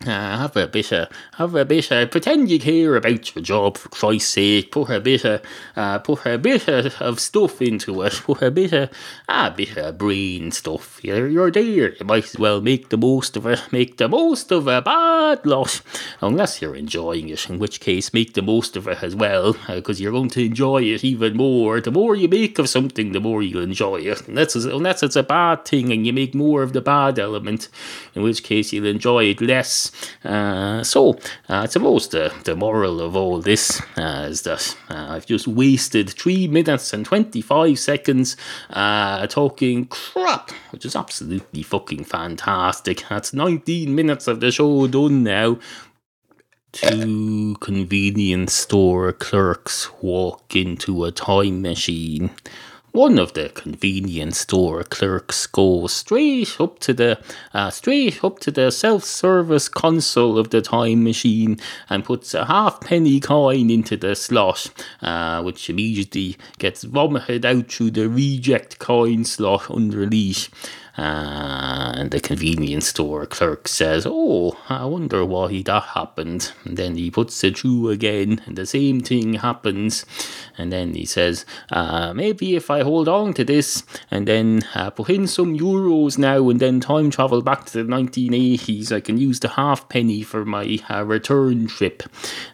uh, 0.06 0.38
have 0.38 0.56
a 0.56 0.68
bit 0.68 0.92
of, 0.92 1.10
have 1.38 1.56
a 1.56 1.66
bit 1.66 1.92
of, 1.92 2.12
pretend 2.12 2.52
you 2.52 2.60
care 2.60 2.96
about 2.96 3.34
your 3.36 3.44
job 3.44 3.78
for 3.78 3.90
Christ's 3.90 4.30
sake. 4.30 4.72
Put 4.72 4.90
a 4.90 5.00
bit 5.00 5.26
of, 5.26 5.42
uh, 5.76 5.98
put 6.00 6.24
a 6.28 6.38
bit 6.38 6.68
of, 6.68 7.02
of 7.02 7.20
stuff 7.20 7.62
into 7.64 8.04
it. 8.04 8.14
Put 8.28 8.44
a 8.44 8.52
bit 8.52 8.74
of, 8.74 8.92
a 9.28 9.52
bit 9.52 9.76
of 9.76 9.98
brain 9.98 10.52
stuff. 10.52 11.00
You're, 11.04 11.28
you're 11.28 11.50
there. 11.50 11.96
You 11.96 12.06
might 12.06 12.26
as 12.26 12.38
well 12.38 12.62
make 12.62 12.90
the 12.90 12.98
most 12.98 13.36
of 13.38 13.48
it. 13.48 13.64
Make 13.72 13.98
the 13.98 14.08
most 14.08 14.52
of 14.52 14.68
a 14.68 14.82
bad 14.82 15.46
lot, 15.46 15.82
unless 16.22 16.62
you're 16.62 16.76
enjoying 16.76 17.30
it. 17.30 17.50
In 17.50 17.58
which 17.58 17.80
case, 17.80 18.14
make 18.14 18.34
the 18.34 18.42
most 18.44 18.78
of 18.78 18.88
it 18.88 19.02
as 19.02 19.16
well, 19.16 19.54
because 19.68 20.00
uh, 20.00 20.04
you're 20.04 20.12
going 20.12 20.30
to 20.32 20.46
enjoy 20.46 20.84
it 20.84 21.04
even 21.04 21.36
more. 21.36 21.82
The 21.82 21.92
more 21.92 22.16
you 22.16 22.28
make 22.28 22.60
of 22.60 22.70
something, 22.70 23.14
the 23.14 23.20
more 23.20 23.42
you'll 23.42 23.64
enjoy 23.64 24.02
it. 24.02 24.28
Unless 24.28 24.56
unless 24.56 25.02
it's 25.02 25.16
a 25.16 25.24
bad 25.24 25.66
thing 25.66 25.92
and 25.92 26.06
you 26.06 26.14
make 26.14 26.36
more 26.36 26.62
of 26.62 26.74
the 26.74 26.82
bad 26.82 27.18
element, 27.18 27.70
in 28.14 28.22
which 28.22 28.44
case 28.44 28.72
you'll 28.74 28.86
enjoy 28.86 29.24
it 29.26 29.42
less. 29.42 29.87
Uh, 30.24 30.84
so, 30.84 31.14
uh, 31.50 31.64
I 31.64 31.66
suppose 31.68 32.08
the, 32.10 32.34
the 32.44 32.56
moral 32.56 33.02
of 33.02 33.16
all 33.16 33.42
this 33.42 33.82
uh, 33.98 34.28
is 34.30 34.44
that 34.44 34.76
I've 34.90 35.26
just 35.26 35.48
wasted 35.48 36.10
3 36.10 36.48
minutes 36.48 36.94
and 36.94 37.06
25 37.06 37.78
seconds 37.80 38.38
talking 38.70 39.86
crap, 39.86 40.52
which 40.72 40.86
is 40.86 40.96
absolutely 40.96 41.64
fucking 41.64 42.04
fantastic. 42.04 43.04
That's 43.10 43.34
19 43.34 43.94
minutes 43.94 44.28
of 44.28 44.40
the 44.40 44.52
show 44.52 44.88
done 44.88 45.24
now. 45.24 45.60
Two 46.74 47.56
convenience 47.60 48.54
store 48.54 49.12
clerks 49.14 49.90
walk 50.02 50.56
into 50.56 51.06
a 51.06 51.12
time 51.12 51.62
machine. 51.62 52.30
One 52.98 53.20
of 53.20 53.34
the 53.34 53.50
convenience 53.50 54.40
store 54.40 54.82
clerks 54.82 55.46
goes 55.46 55.94
straight 55.94 56.60
up 56.60 56.80
to 56.80 56.96
the 56.96 57.20
uh, 57.54 57.70
straight 57.70 58.24
up 58.24 58.40
to 58.40 58.50
the 58.50 58.72
self-service 58.72 59.70
console 59.70 60.40
of 60.40 60.50
the 60.50 60.64
time 60.64 61.04
machine 61.04 61.60
and 61.92 62.04
puts 62.04 62.34
a 62.34 62.46
halfpenny 62.46 63.20
coin 63.20 63.70
into 63.70 63.98
the 63.98 64.16
slot, 64.16 64.72
uh, 65.04 65.44
which 65.44 65.70
immediately 65.70 66.38
gets 66.58 66.86
vomited 66.86 67.46
out 67.46 67.72
through 67.72 67.92
the 67.92 68.10
reject 68.10 68.80
coin 68.80 69.26
slot 69.26 69.70
underneath. 69.70 70.50
And 70.98 72.10
the 72.10 72.20
convenience 72.20 72.88
store 72.88 73.28
clerk 73.28 73.68
says, 73.68 74.08
Oh, 74.10 74.58
I 74.68 74.86
wonder 74.86 75.24
why 75.24 75.62
that 75.62 75.84
happened. 75.84 76.52
And 76.66 76.76
then 76.76 76.96
he 76.96 77.12
puts 77.12 77.44
it 77.44 77.60
through 77.60 77.90
again, 77.90 78.42
and 78.46 78.58
the 78.58 78.66
same 78.66 79.02
thing 79.02 79.34
happens. 79.34 80.06
And 80.58 80.74
then 80.74 80.96
he 80.96 81.06
says, 81.06 81.46
uh, 81.72 82.14
Maybe 82.16 82.56
if 82.56 82.72
I 82.72 82.82
hold 82.82 83.08
on 83.08 83.34
to 83.36 83.44
this 83.44 83.84
and 84.10 84.28
then 84.28 84.64
uh, 84.74 84.90
put 84.90 85.12
in 85.12 85.28
some 85.28 85.56
euros 85.56 86.18
now 86.18 86.50
and 86.50 86.60
then 86.60 86.80
time 86.80 87.12
travel 87.12 87.44
back 87.44 87.66
to 87.66 87.84
the 87.84 87.90
1980s, 87.90 88.92
I 88.92 89.00
can 89.00 89.20
use 89.20 89.40
the 89.40 89.50
halfpenny 89.50 90.24
for 90.24 90.46
my 90.46 90.80
uh, 90.90 91.04
return 91.04 91.68
trip. 91.68 92.04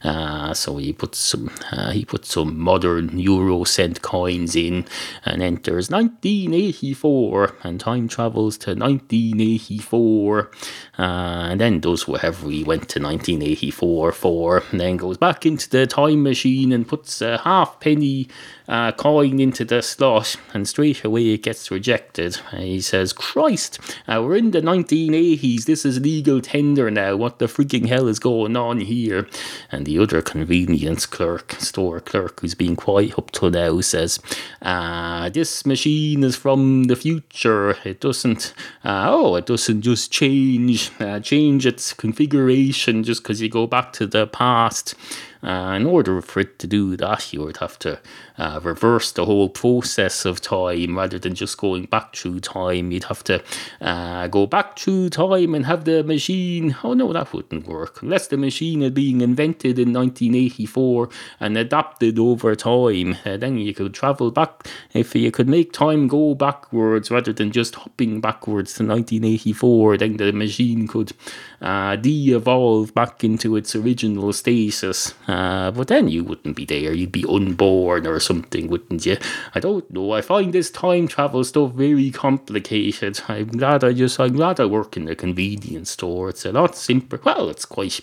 Uh, 0.03 0.53
so 0.53 0.77
he 0.77 0.91
puts 0.91 1.17
some 1.17 1.49
uh, 1.71 1.91
he 1.91 2.03
puts 2.03 2.33
some 2.33 2.59
modern 2.59 3.17
euro 3.17 3.63
cent 3.63 4.01
coins 4.01 4.55
in 4.55 4.85
and 5.25 5.41
enters 5.41 5.89
1984 5.89 7.55
and 7.63 7.79
time 7.79 8.07
travel 8.07 8.32
travels 8.33 8.57
to 8.57 8.71
1984 8.71 10.51
uh, 10.97 11.01
and 11.01 11.61
then 11.61 11.79
does 11.79 12.07
whatever 12.07 12.49
he 12.49 12.63
went 12.63 12.89
to 12.89 12.99
1984 12.99 14.11
for, 14.11 14.63
and 14.71 14.79
then 14.79 14.97
goes 14.97 15.17
back 15.17 15.45
into 15.45 15.69
the 15.69 15.85
time 15.85 16.23
machine 16.23 16.71
and 16.71 16.87
puts 16.87 17.21
a 17.21 17.37
halfpenny 17.39 18.27
uh, 18.67 18.91
into 19.03 19.65
the 19.65 19.81
slot, 19.81 20.35
and 20.53 20.67
straight 20.67 21.03
away 21.03 21.33
it 21.33 21.43
gets 21.43 21.69
rejected. 21.71 22.37
He 22.51 22.81
says, 22.81 23.13
Christ, 23.13 23.79
uh, 24.07 24.21
we're 24.23 24.37
in 24.37 24.51
the 24.51 24.61
1980s, 24.61 25.65
this 25.65 25.85
is 25.85 25.99
legal 25.99 26.41
tender 26.41 26.89
now, 26.89 27.15
what 27.15 27.39
the 27.39 27.45
freaking 27.45 27.87
hell 27.87 28.07
is 28.07 28.19
going 28.19 28.55
on 28.55 28.79
here? 28.81 29.27
And 29.71 29.85
the 29.85 29.99
other 29.99 30.21
convenience 30.21 31.05
clerk, 31.05 31.53
store 31.53 31.99
clerk, 31.99 32.41
who's 32.41 32.55
been 32.55 32.75
quiet 32.75 33.17
up 33.17 33.31
till 33.31 33.49
now, 33.49 33.81
says, 33.81 34.19
uh, 34.61 35.29
This 35.29 35.65
machine 35.65 36.23
is 36.23 36.35
from 36.35 36.85
the 36.85 36.95
future, 36.95 37.77
it 37.83 37.99
doesn't, 37.99 38.53
uh, 38.83 39.07
oh, 39.09 39.35
it 39.35 39.45
doesn't 39.45 39.81
just 39.81 40.11
change, 40.11 40.91
uh, 40.99 41.19
change 41.19 41.65
its 41.65 41.93
configuration 41.93 43.03
just 43.03 43.23
because 43.23 43.41
you 43.41 43.49
go 43.49 43.67
back 43.67 43.93
to 43.93 44.07
the 44.07 44.27
past. 44.27 44.95
Uh, 45.43 45.73
in 45.75 45.85
order 45.85 46.21
for 46.21 46.39
it 46.39 46.57
to 46.57 46.65
do 46.65 46.95
that, 46.95 47.33
you 47.33 47.41
would 47.41 47.57
have 47.57 47.77
to 47.77 47.99
uh, 48.37 48.59
reverse 48.63 49.11
the 49.11 49.25
whole 49.25 49.49
process 49.49 50.25
of 50.25 50.41
time 50.41 50.97
rather 50.97 51.19
than 51.19 51.35
just 51.35 51.57
going 51.57 51.85
back 51.85 52.15
through 52.15 52.39
time. 52.39 52.91
You'd 52.91 53.05
have 53.05 53.23
to 53.25 53.43
uh, 53.81 54.27
go 54.27 54.47
back 54.47 54.77
through 54.77 55.09
time 55.09 55.53
and 55.55 55.65
have 55.65 55.85
the 55.85 56.03
machine. 56.03 56.75
Oh 56.83 56.93
no, 56.93 57.13
that 57.13 57.33
wouldn't 57.33 57.67
work 57.67 58.01
unless 58.01 58.27
the 58.27 58.37
machine 58.37 58.81
had 58.81 58.93
been 58.93 59.21
invented 59.21 59.77
in 59.79 59.93
1984 59.93 61.09
and 61.39 61.57
adapted 61.57 62.19
over 62.19 62.55
time. 62.55 63.17
Uh, 63.25 63.37
then 63.37 63.57
you 63.57 63.73
could 63.73 63.93
travel 63.93 64.31
back 64.31 64.67
if 64.93 65.15
you 65.15 65.31
could 65.31 65.49
make 65.49 65.71
time 65.71 66.07
go 66.07 66.33
backwards 66.33 67.11
rather 67.11 67.33
than 67.33 67.51
just 67.51 67.75
hopping 67.75 68.21
backwards 68.21 68.73
to 68.75 68.85
1984. 68.85 69.97
Then 69.97 70.17
the 70.17 70.31
machine 70.31 70.87
could 70.87 71.13
uh, 71.61 71.95
de-evolve 71.95 72.93
back 72.93 73.23
into 73.23 73.55
its 73.55 73.75
original 73.75 74.33
status. 74.33 75.13
Uh, 75.27 75.71
but 75.71 75.87
then 75.87 76.07
you 76.07 76.23
wouldn't 76.23 76.55
be 76.55 76.65
there. 76.65 76.93
You'd 76.93 77.11
be 77.11 77.25
unborn 77.27 78.07
or 78.07 78.19
something, 78.23 78.67
wouldn't 78.67 79.05
you? 79.05 79.17
I 79.53 79.59
don't 79.59 79.89
know. 79.91 80.11
I 80.11 80.21
find 80.21 80.53
this 80.53 80.71
time 80.71 81.07
travel 81.07 81.43
stuff 81.43 81.73
very 81.73 82.11
complicated. 82.11 83.21
I'm 83.27 83.47
glad 83.47 83.83
I 83.83 83.93
just, 83.93 84.19
I'm 84.19 84.33
glad 84.33 84.59
I 84.59 84.65
work 84.65 84.97
in 84.97 85.07
a 85.07 85.15
convenience 85.15 85.91
store. 85.91 86.29
It's 86.29 86.45
a 86.45 86.51
lot 86.51 86.75
simpler. 86.75 87.19
Well, 87.23 87.49
it's 87.49 87.65
quite, 87.65 87.99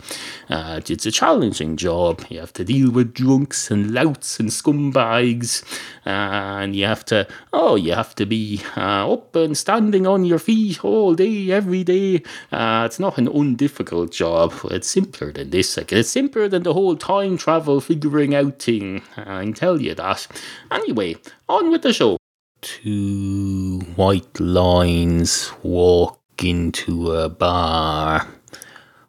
uh, 0.49 0.81
it's 0.87 1.07
a 1.07 1.11
challenging 1.11 1.77
job. 1.77 2.25
You 2.29 2.41
have 2.41 2.53
to 2.55 2.65
deal 2.65 2.91
with 2.91 3.15
drunks 3.15 3.71
and 3.71 3.93
louts 3.93 4.39
and 4.39 4.51
scumbags. 4.51 5.65
And 6.05 6.75
you 6.77 6.87
have 6.87 7.05
to, 7.07 7.27
oh, 7.53 7.77
you 7.77 7.95
have 7.95 8.15
to 8.17 8.27
be 8.27 8.63
uh, 8.77 9.13
up 9.13 9.35
and 9.37 9.57
standing 9.57 10.07
on 10.07 10.25
your 10.25 10.39
feet 10.39 10.85
all 10.85 11.15
day, 11.15 11.51
every 11.51 11.85
day. 11.85 12.23
Uh, 12.53 12.85
it's 12.87 13.01
not 13.01 13.19
an 13.19 13.29
undifficult 13.29 14.11
job. 14.11 14.55
It's 14.71 14.89
simpler 14.89 15.33
than 15.33 15.51
this. 15.51 15.77
It's 15.79 16.09
simpler 16.09 16.49
than 16.49 16.63
the 16.63 16.75
whole 16.75 16.97
time 16.97 17.37
travel 17.37 17.81
figuring 17.81 18.35
out 18.35 18.61
thing. 18.61 19.03
I 19.17 19.43
can 19.43 19.53
tell 19.53 19.81
you 19.81 19.95
that 19.95 20.10
that. 20.11 20.27
Anyway, 20.71 21.17
on 21.49 21.71
with 21.71 21.83
the 21.83 21.93
show. 21.93 22.17
Two 22.61 23.81
white 23.97 24.39
lines 24.39 25.51
walk 25.63 26.21
into 26.43 27.13
a 27.13 27.29
bar. 27.29 28.29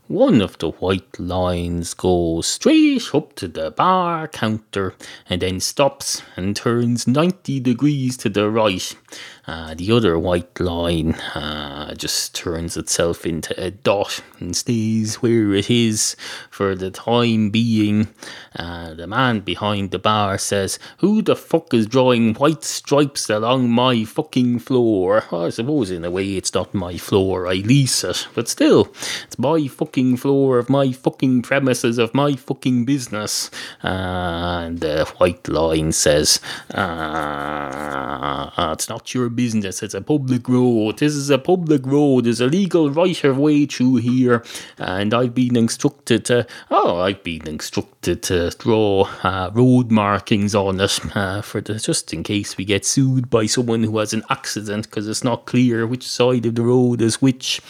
One 0.07 0.41
of 0.41 0.57
the 0.57 0.71
white 0.71 1.19
lines 1.19 1.93
goes 1.93 2.45
straight 2.45 3.15
up 3.15 3.33
to 3.35 3.47
the 3.47 3.71
bar 3.71 4.27
counter 4.27 4.93
and 5.29 5.41
then 5.41 5.61
stops 5.61 6.21
and 6.35 6.55
turns 6.55 7.07
90 7.07 7.61
degrees 7.61 8.17
to 8.17 8.29
the 8.29 8.49
right. 8.49 8.95
Uh, 9.47 9.73
the 9.73 9.91
other 9.91 10.19
white 10.19 10.59
line 10.59 11.13
uh, 11.35 11.95
just 11.95 12.35
turns 12.35 12.77
itself 12.77 13.25
into 13.25 13.59
a 13.59 13.71
dot 13.71 14.21
and 14.39 14.55
stays 14.55 15.15
where 15.15 15.53
it 15.53 15.69
is 15.69 16.15
for 16.49 16.75
the 16.75 16.91
time 16.91 17.49
being. 17.49 18.07
Uh, 18.55 18.93
the 18.93 19.07
man 19.07 19.39
behind 19.39 19.89
the 19.89 19.97
bar 19.99 20.37
says, 20.37 20.77
Who 20.99 21.23
the 21.23 21.35
fuck 21.35 21.73
is 21.73 21.87
drawing 21.87 22.35
white 22.35 22.63
stripes 22.63 23.29
along 23.29 23.71
my 23.71 24.03
fucking 24.03 24.59
floor? 24.59 25.23
Well, 25.31 25.45
I 25.45 25.49
suppose 25.49 25.89
in 25.89 26.05
a 26.05 26.11
way 26.11 26.35
it's 26.35 26.53
not 26.53 26.73
my 26.73 26.97
floor, 26.97 27.47
I 27.47 27.55
lease 27.55 28.03
it, 28.03 28.27
but 28.35 28.47
still, 28.47 28.93
it's 29.25 29.39
my 29.39 29.67
fucking 29.67 30.17
floor 30.17 30.59
of 30.59 30.69
my 30.69 30.91
fucking 30.91 31.41
premises 31.41 31.97
of 31.97 32.13
my 32.13 32.35
fucking 32.35 32.85
business. 32.85 33.49
Uh, 33.83 34.65
and 34.65 34.79
the 34.81 35.05
white 35.17 35.47
line 35.47 35.91
says, 35.91 36.39
uh, 36.73 38.51
It's 38.73 38.87
not 38.87 39.13
your 39.15 39.30
business. 39.35 39.83
It's 39.83 39.93
a 39.93 40.01
public 40.01 40.47
road. 40.47 40.99
This 40.99 41.13
is 41.13 41.29
a 41.29 41.37
public 41.37 41.85
road. 41.85 42.25
There's 42.25 42.41
a 42.41 42.47
legal 42.47 42.89
right 42.89 43.23
of 43.23 43.37
way 43.37 43.65
through 43.65 43.97
here. 43.97 44.43
And 44.77 45.13
I've 45.13 45.33
been 45.33 45.55
instructed 45.55 46.25
to, 46.25 46.45
oh, 46.69 46.99
I've 46.99 47.23
been 47.23 47.47
instructed 47.47 48.23
to 48.23 48.49
draw 48.51 49.09
uh, 49.23 49.51
road 49.53 49.91
markings 49.91 50.55
on 50.55 50.79
it 50.79 50.99
uh, 51.15 51.41
for 51.41 51.61
the, 51.61 51.75
just 51.75 52.13
in 52.13 52.23
case 52.23 52.57
we 52.57 52.65
get 52.65 52.85
sued 52.85 53.29
by 53.29 53.45
someone 53.45 53.83
who 53.83 53.97
has 53.97 54.13
an 54.13 54.23
accident 54.29 54.89
because 54.89 55.07
it's 55.07 55.23
not 55.23 55.45
clear 55.45 55.85
which 55.87 56.07
side 56.07 56.45
of 56.45 56.55
the 56.55 56.63
road 56.63 57.01
is 57.01 57.21
which. 57.21 57.61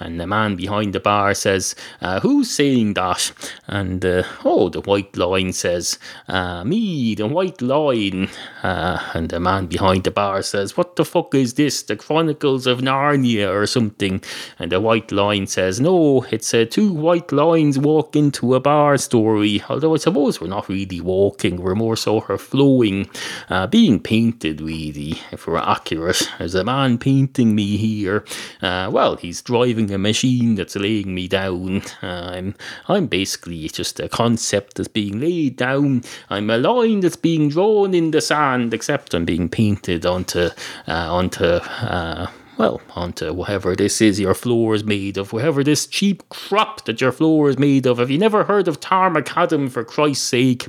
And 0.00 0.20
the 0.20 0.26
man 0.26 0.56
behind 0.56 0.92
the 0.92 1.00
bar 1.00 1.34
says, 1.34 1.74
uh, 2.00 2.20
Who's 2.20 2.50
saying 2.50 2.94
that? 2.94 3.32
And 3.66 4.04
uh, 4.04 4.24
oh, 4.44 4.68
the 4.68 4.80
white 4.80 5.16
line 5.16 5.52
says, 5.52 5.98
uh, 6.28 6.64
Me, 6.64 7.14
the 7.14 7.28
white 7.28 7.62
line. 7.62 8.28
Uh, 8.62 8.98
and 9.14 9.28
the 9.28 9.40
man 9.40 9.66
behind 9.66 10.04
the 10.04 10.10
bar 10.10 10.42
says, 10.42 10.76
What 10.76 10.96
the 10.96 11.04
fuck 11.04 11.34
is 11.34 11.54
this? 11.54 11.82
The 11.82 11.96
Chronicles 11.96 12.66
of 12.66 12.80
Narnia 12.80 13.52
or 13.52 13.66
something? 13.66 14.22
And 14.58 14.72
the 14.72 14.80
white 14.80 15.12
line 15.12 15.46
says, 15.46 15.80
No, 15.80 16.24
it's 16.30 16.52
uh, 16.52 16.66
two 16.68 16.92
white 16.92 17.30
lines 17.30 17.78
walk 17.78 18.16
into 18.16 18.54
a 18.54 18.60
bar 18.60 18.96
story. 18.98 19.62
Although 19.68 19.94
I 19.94 19.98
suppose 19.98 20.40
we're 20.40 20.48
not 20.48 20.68
really 20.68 21.00
walking, 21.00 21.62
we're 21.62 21.74
more 21.74 21.96
sort 21.96 22.30
of 22.30 22.40
flowing, 22.40 23.08
uh, 23.48 23.66
being 23.68 24.00
painted, 24.00 24.60
really, 24.60 25.20
if 25.30 25.46
we're 25.46 25.58
accurate. 25.58 26.28
There's 26.38 26.54
a 26.54 26.64
man 26.64 26.98
painting 26.98 27.54
me 27.54 27.76
here. 27.76 28.24
Well, 28.60 29.16
he's 29.16 29.42
driving 29.42 29.83
a 29.90 29.98
machine 29.98 30.54
that's 30.54 30.76
laying 30.76 31.14
me 31.14 31.28
down. 31.28 31.82
I'm, 32.02 32.54
I'm 32.88 33.06
basically 33.06 33.68
just 33.68 34.00
a 34.00 34.08
concept 34.08 34.76
that's 34.76 34.88
being 34.88 35.20
laid 35.20 35.56
down. 35.56 36.02
I'm 36.30 36.50
a 36.50 36.58
line 36.58 37.00
that's 37.00 37.16
being 37.16 37.48
drawn 37.48 37.94
in 37.94 38.10
the 38.10 38.20
sand, 38.20 38.72
except 38.74 39.14
I'm 39.14 39.24
being 39.24 39.48
painted 39.48 40.06
onto, 40.06 40.50
uh, 40.86 41.14
onto, 41.14 41.44
uh, 41.44 42.28
well, 42.56 42.80
onto 42.94 43.32
whatever 43.32 43.74
this 43.74 44.00
is 44.00 44.20
your 44.20 44.34
floor 44.34 44.74
is 44.74 44.84
made 44.84 45.18
of, 45.18 45.32
whatever 45.32 45.64
this 45.64 45.86
cheap 45.86 46.28
crap 46.28 46.84
that 46.84 47.00
your 47.00 47.12
floor 47.12 47.48
is 47.48 47.58
made 47.58 47.86
of. 47.86 47.98
Have 47.98 48.10
you 48.10 48.18
never 48.18 48.44
heard 48.44 48.68
of 48.68 48.80
Tarmacadam 48.80 49.70
for 49.70 49.84
Christ's 49.84 50.26
sake? 50.26 50.68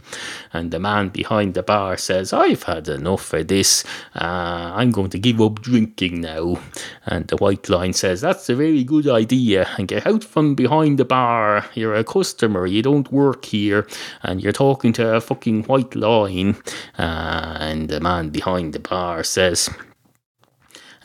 And 0.51 0.71
the 0.71 0.79
man 0.79 1.09
behind 1.09 1.53
the 1.53 1.63
bar 1.63 1.97
says, 1.97 2.33
I've 2.33 2.63
had 2.63 2.87
enough 2.87 3.33
of 3.33 3.47
this. 3.47 3.83
Uh, 4.15 4.73
I'm 4.75 4.91
going 4.91 5.11
to 5.11 5.19
give 5.19 5.39
up 5.41 5.61
drinking 5.61 6.21
now. 6.21 6.59
And 7.05 7.27
the 7.27 7.37
white 7.37 7.69
line 7.69 7.93
says, 7.93 8.21
That's 8.21 8.49
a 8.49 8.55
very 8.55 8.83
good 8.83 9.07
idea. 9.07 9.67
And 9.77 9.87
get 9.87 10.07
out 10.07 10.23
from 10.23 10.55
behind 10.55 10.97
the 10.97 11.05
bar. 11.05 11.65
You're 11.73 11.95
a 11.95 12.03
customer. 12.03 12.65
You 12.65 12.81
don't 12.81 13.11
work 13.11 13.45
here. 13.45 13.87
And 14.23 14.41
you're 14.41 14.53
talking 14.53 14.93
to 14.93 15.15
a 15.15 15.21
fucking 15.21 15.63
white 15.63 15.95
line. 15.95 16.57
Uh, 16.97 17.57
and 17.59 17.89
the 17.89 17.99
man 17.99 18.29
behind 18.29 18.73
the 18.73 18.79
bar 18.79 19.23
says, 19.23 19.69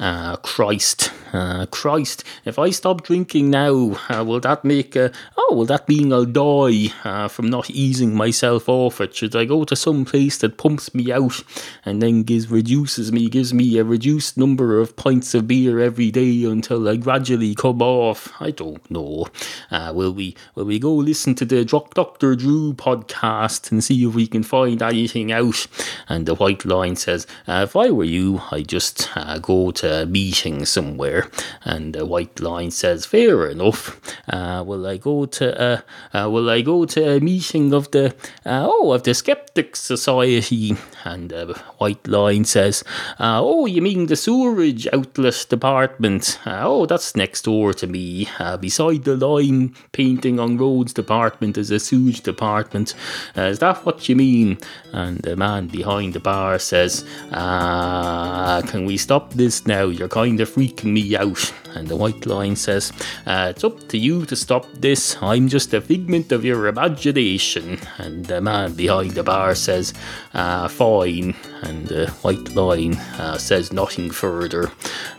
uh, 0.00 0.36
Christ, 0.36 1.12
uh, 1.34 1.66
Christ, 1.66 2.24
if 2.46 2.58
I 2.58 2.70
stop 2.70 3.02
drinking 3.02 3.50
now, 3.50 3.98
uh, 4.08 4.24
will 4.24 4.40
that 4.40 4.64
make 4.64 4.96
a, 4.96 5.12
oh, 5.36 5.54
will 5.54 5.66
that 5.66 5.88
mean 5.88 6.10
I'll 6.10 6.24
die 6.24 6.88
uh, 7.04 7.28
from 7.28 7.50
not 7.50 7.68
easing 7.68 8.14
myself 8.14 8.66
off 8.66 9.00
it? 9.02 9.14
Should 9.14 9.36
I 9.36 9.44
go 9.44 9.64
to 9.64 9.76
some 9.76 10.06
place 10.06 10.38
that 10.38 10.56
pumps 10.56 10.94
me 10.94 11.12
out 11.12 11.42
and 11.84 12.00
then 12.00 12.22
gives, 12.22 12.50
reduces 12.50 13.12
me, 13.12 13.28
gives 13.28 13.52
me 13.52 13.76
a 13.76 13.84
reduced 13.84 14.38
number 14.38 14.80
of 14.80 14.96
pints 14.96 15.34
of 15.34 15.46
beer 15.46 15.78
every 15.78 16.10
day 16.10 16.44
until 16.44 16.88
I 16.88 16.96
gradually 16.96 17.54
come 17.54 17.82
off? 17.82 18.32
I 18.40 18.52
don't 18.52 18.90
know. 18.90 19.26
Uh, 19.70 19.92
will 19.94 20.14
we, 20.14 20.34
will 20.54 20.64
we 20.64 20.78
go 20.78 20.94
listen 20.94 21.34
to 21.34 21.44
the 21.44 21.62
Dr. 21.66 22.36
Drew 22.36 22.72
podcast 22.72 23.70
and 23.70 23.84
see 23.84 24.02
if 24.06 24.14
we 24.14 24.26
can 24.26 24.44
find 24.44 24.80
anything 24.80 25.30
out? 25.30 25.66
And 26.08 26.24
the 26.24 26.34
white 26.34 26.64
line 26.64 26.96
says, 26.96 27.26
if 27.46 27.76
I 27.76 27.90
were 27.90 28.04
you, 28.04 28.40
I'd 28.50 28.68
just 28.68 29.10
go 29.42 29.70
to 29.72 29.89
a 29.90 30.06
meeting 30.06 30.64
somewhere. 30.64 31.28
And 31.64 31.94
the 31.94 32.06
white 32.06 32.40
line 32.40 32.70
says, 32.70 33.06
fair 33.06 33.48
enough. 33.48 34.00
Uh, 34.28 34.62
will 34.66 34.86
I 34.86 34.96
go 34.96 35.26
to 35.26 35.82
uh, 36.14 36.28
will 36.28 36.48
I 36.48 36.62
go 36.62 36.84
to 36.84 37.16
a 37.16 37.20
meeting 37.20 37.74
of 37.74 37.90
the 37.90 38.14
uh, 38.46 38.66
oh 38.70 38.92
of 38.92 39.02
the 39.02 39.14
Skeptics 39.14 39.80
Society? 39.80 40.76
And 41.04 41.30
the 41.30 41.58
white 41.78 42.06
line 42.06 42.44
says, 42.44 42.84
uh, 43.18 43.40
oh, 43.42 43.66
you 43.66 43.82
mean 43.82 44.06
the 44.06 44.16
sewerage 44.16 44.86
outlet 44.92 45.46
department? 45.48 46.38
Uh, 46.46 46.60
oh, 46.62 46.86
that's 46.86 47.16
next 47.16 47.42
door 47.42 47.72
to 47.74 47.86
me. 47.86 48.28
Beside 48.60 49.04
the 49.04 49.16
line 49.16 49.74
painting 49.92 50.38
on 50.38 50.58
roads 50.58 50.92
department 50.92 51.58
is 51.58 51.70
a 51.70 51.80
sewage 51.80 52.20
department. 52.22 52.94
Is 53.34 53.58
that 53.60 53.84
what 53.84 54.08
you 54.08 54.16
mean? 54.16 54.58
And 54.92 55.18
the 55.18 55.36
man 55.36 55.68
behind 55.68 56.14
the 56.14 56.20
bar 56.20 56.58
says, 56.58 57.04
can 57.30 58.84
we 58.84 58.96
stop 58.96 59.32
this 59.32 59.66
now? 59.66 59.79
You're 59.88 60.08
kind 60.08 60.40
of 60.40 60.50
freaking 60.50 60.92
me 60.92 61.16
out. 61.16 61.52
And 61.74 61.88
the 61.88 61.96
white 61.96 62.26
line 62.26 62.56
says, 62.56 62.92
uh, 63.26 63.48
It's 63.50 63.64
up 63.64 63.88
to 63.88 63.98
you 63.98 64.26
to 64.26 64.36
stop 64.36 64.66
this. 64.74 65.16
I'm 65.22 65.48
just 65.48 65.72
a 65.72 65.80
figment 65.80 66.32
of 66.32 66.44
your 66.44 66.66
imagination. 66.66 67.78
And 67.98 68.26
the 68.26 68.40
man 68.40 68.74
behind 68.74 69.12
the 69.12 69.22
bar 69.22 69.54
says, 69.54 69.94
uh, 70.34 70.68
Fine. 70.68 71.34
And 71.62 71.86
the 71.86 72.10
white 72.22 72.54
line 72.54 72.94
uh, 73.18 73.38
says 73.38 73.72
nothing 73.72 74.10
further 74.10 74.70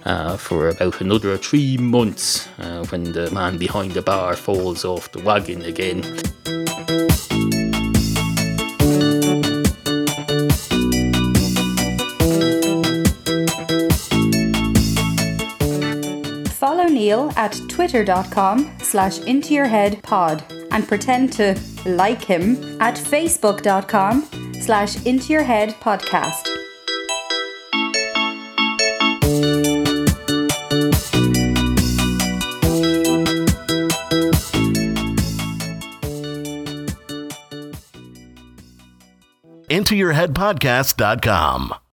uh, 0.06 0.38
for 0.38 0.70
about 0.70 1.02
another 1.02 1.38
three 1.38 1.78
months 1.78 2.48
uh, 2.60 2.86
when 2.86 3.04
the 3.12 3.32
man 3.32 3.58
behind 3.58 3.92
the 3.92 4.02
bar 4.02 4.36
falls 4.36 4.86
off 4.86 5.12
the 5.12 5.24
wagon 5.24 5.62
again. 5.64 6.02
At 17.36 17.60
twitter.com 17.70 18.78
slash 18.80 19.20
into 19.20 19.54
your 19.54 19.68
head 19.68 20.02
pod 20.04 20.44
and 20.72 20.88
pretend 20.88 21.34
to 21.34 21.60
like 21.86 22.24
him 22.24 22.80
at 22.82 22.96
facebook.com 22.96 24.28
slash 24.62 25.06
into 25.06 25.34
your 25.34 25.44
head 25.44 25.76
podcast. 25.82 26.48
Into 39.70 39.96
your 39.96 40.12
head 40.12 40.34
IntoYourHeadPodcast.com. 40.34 41.81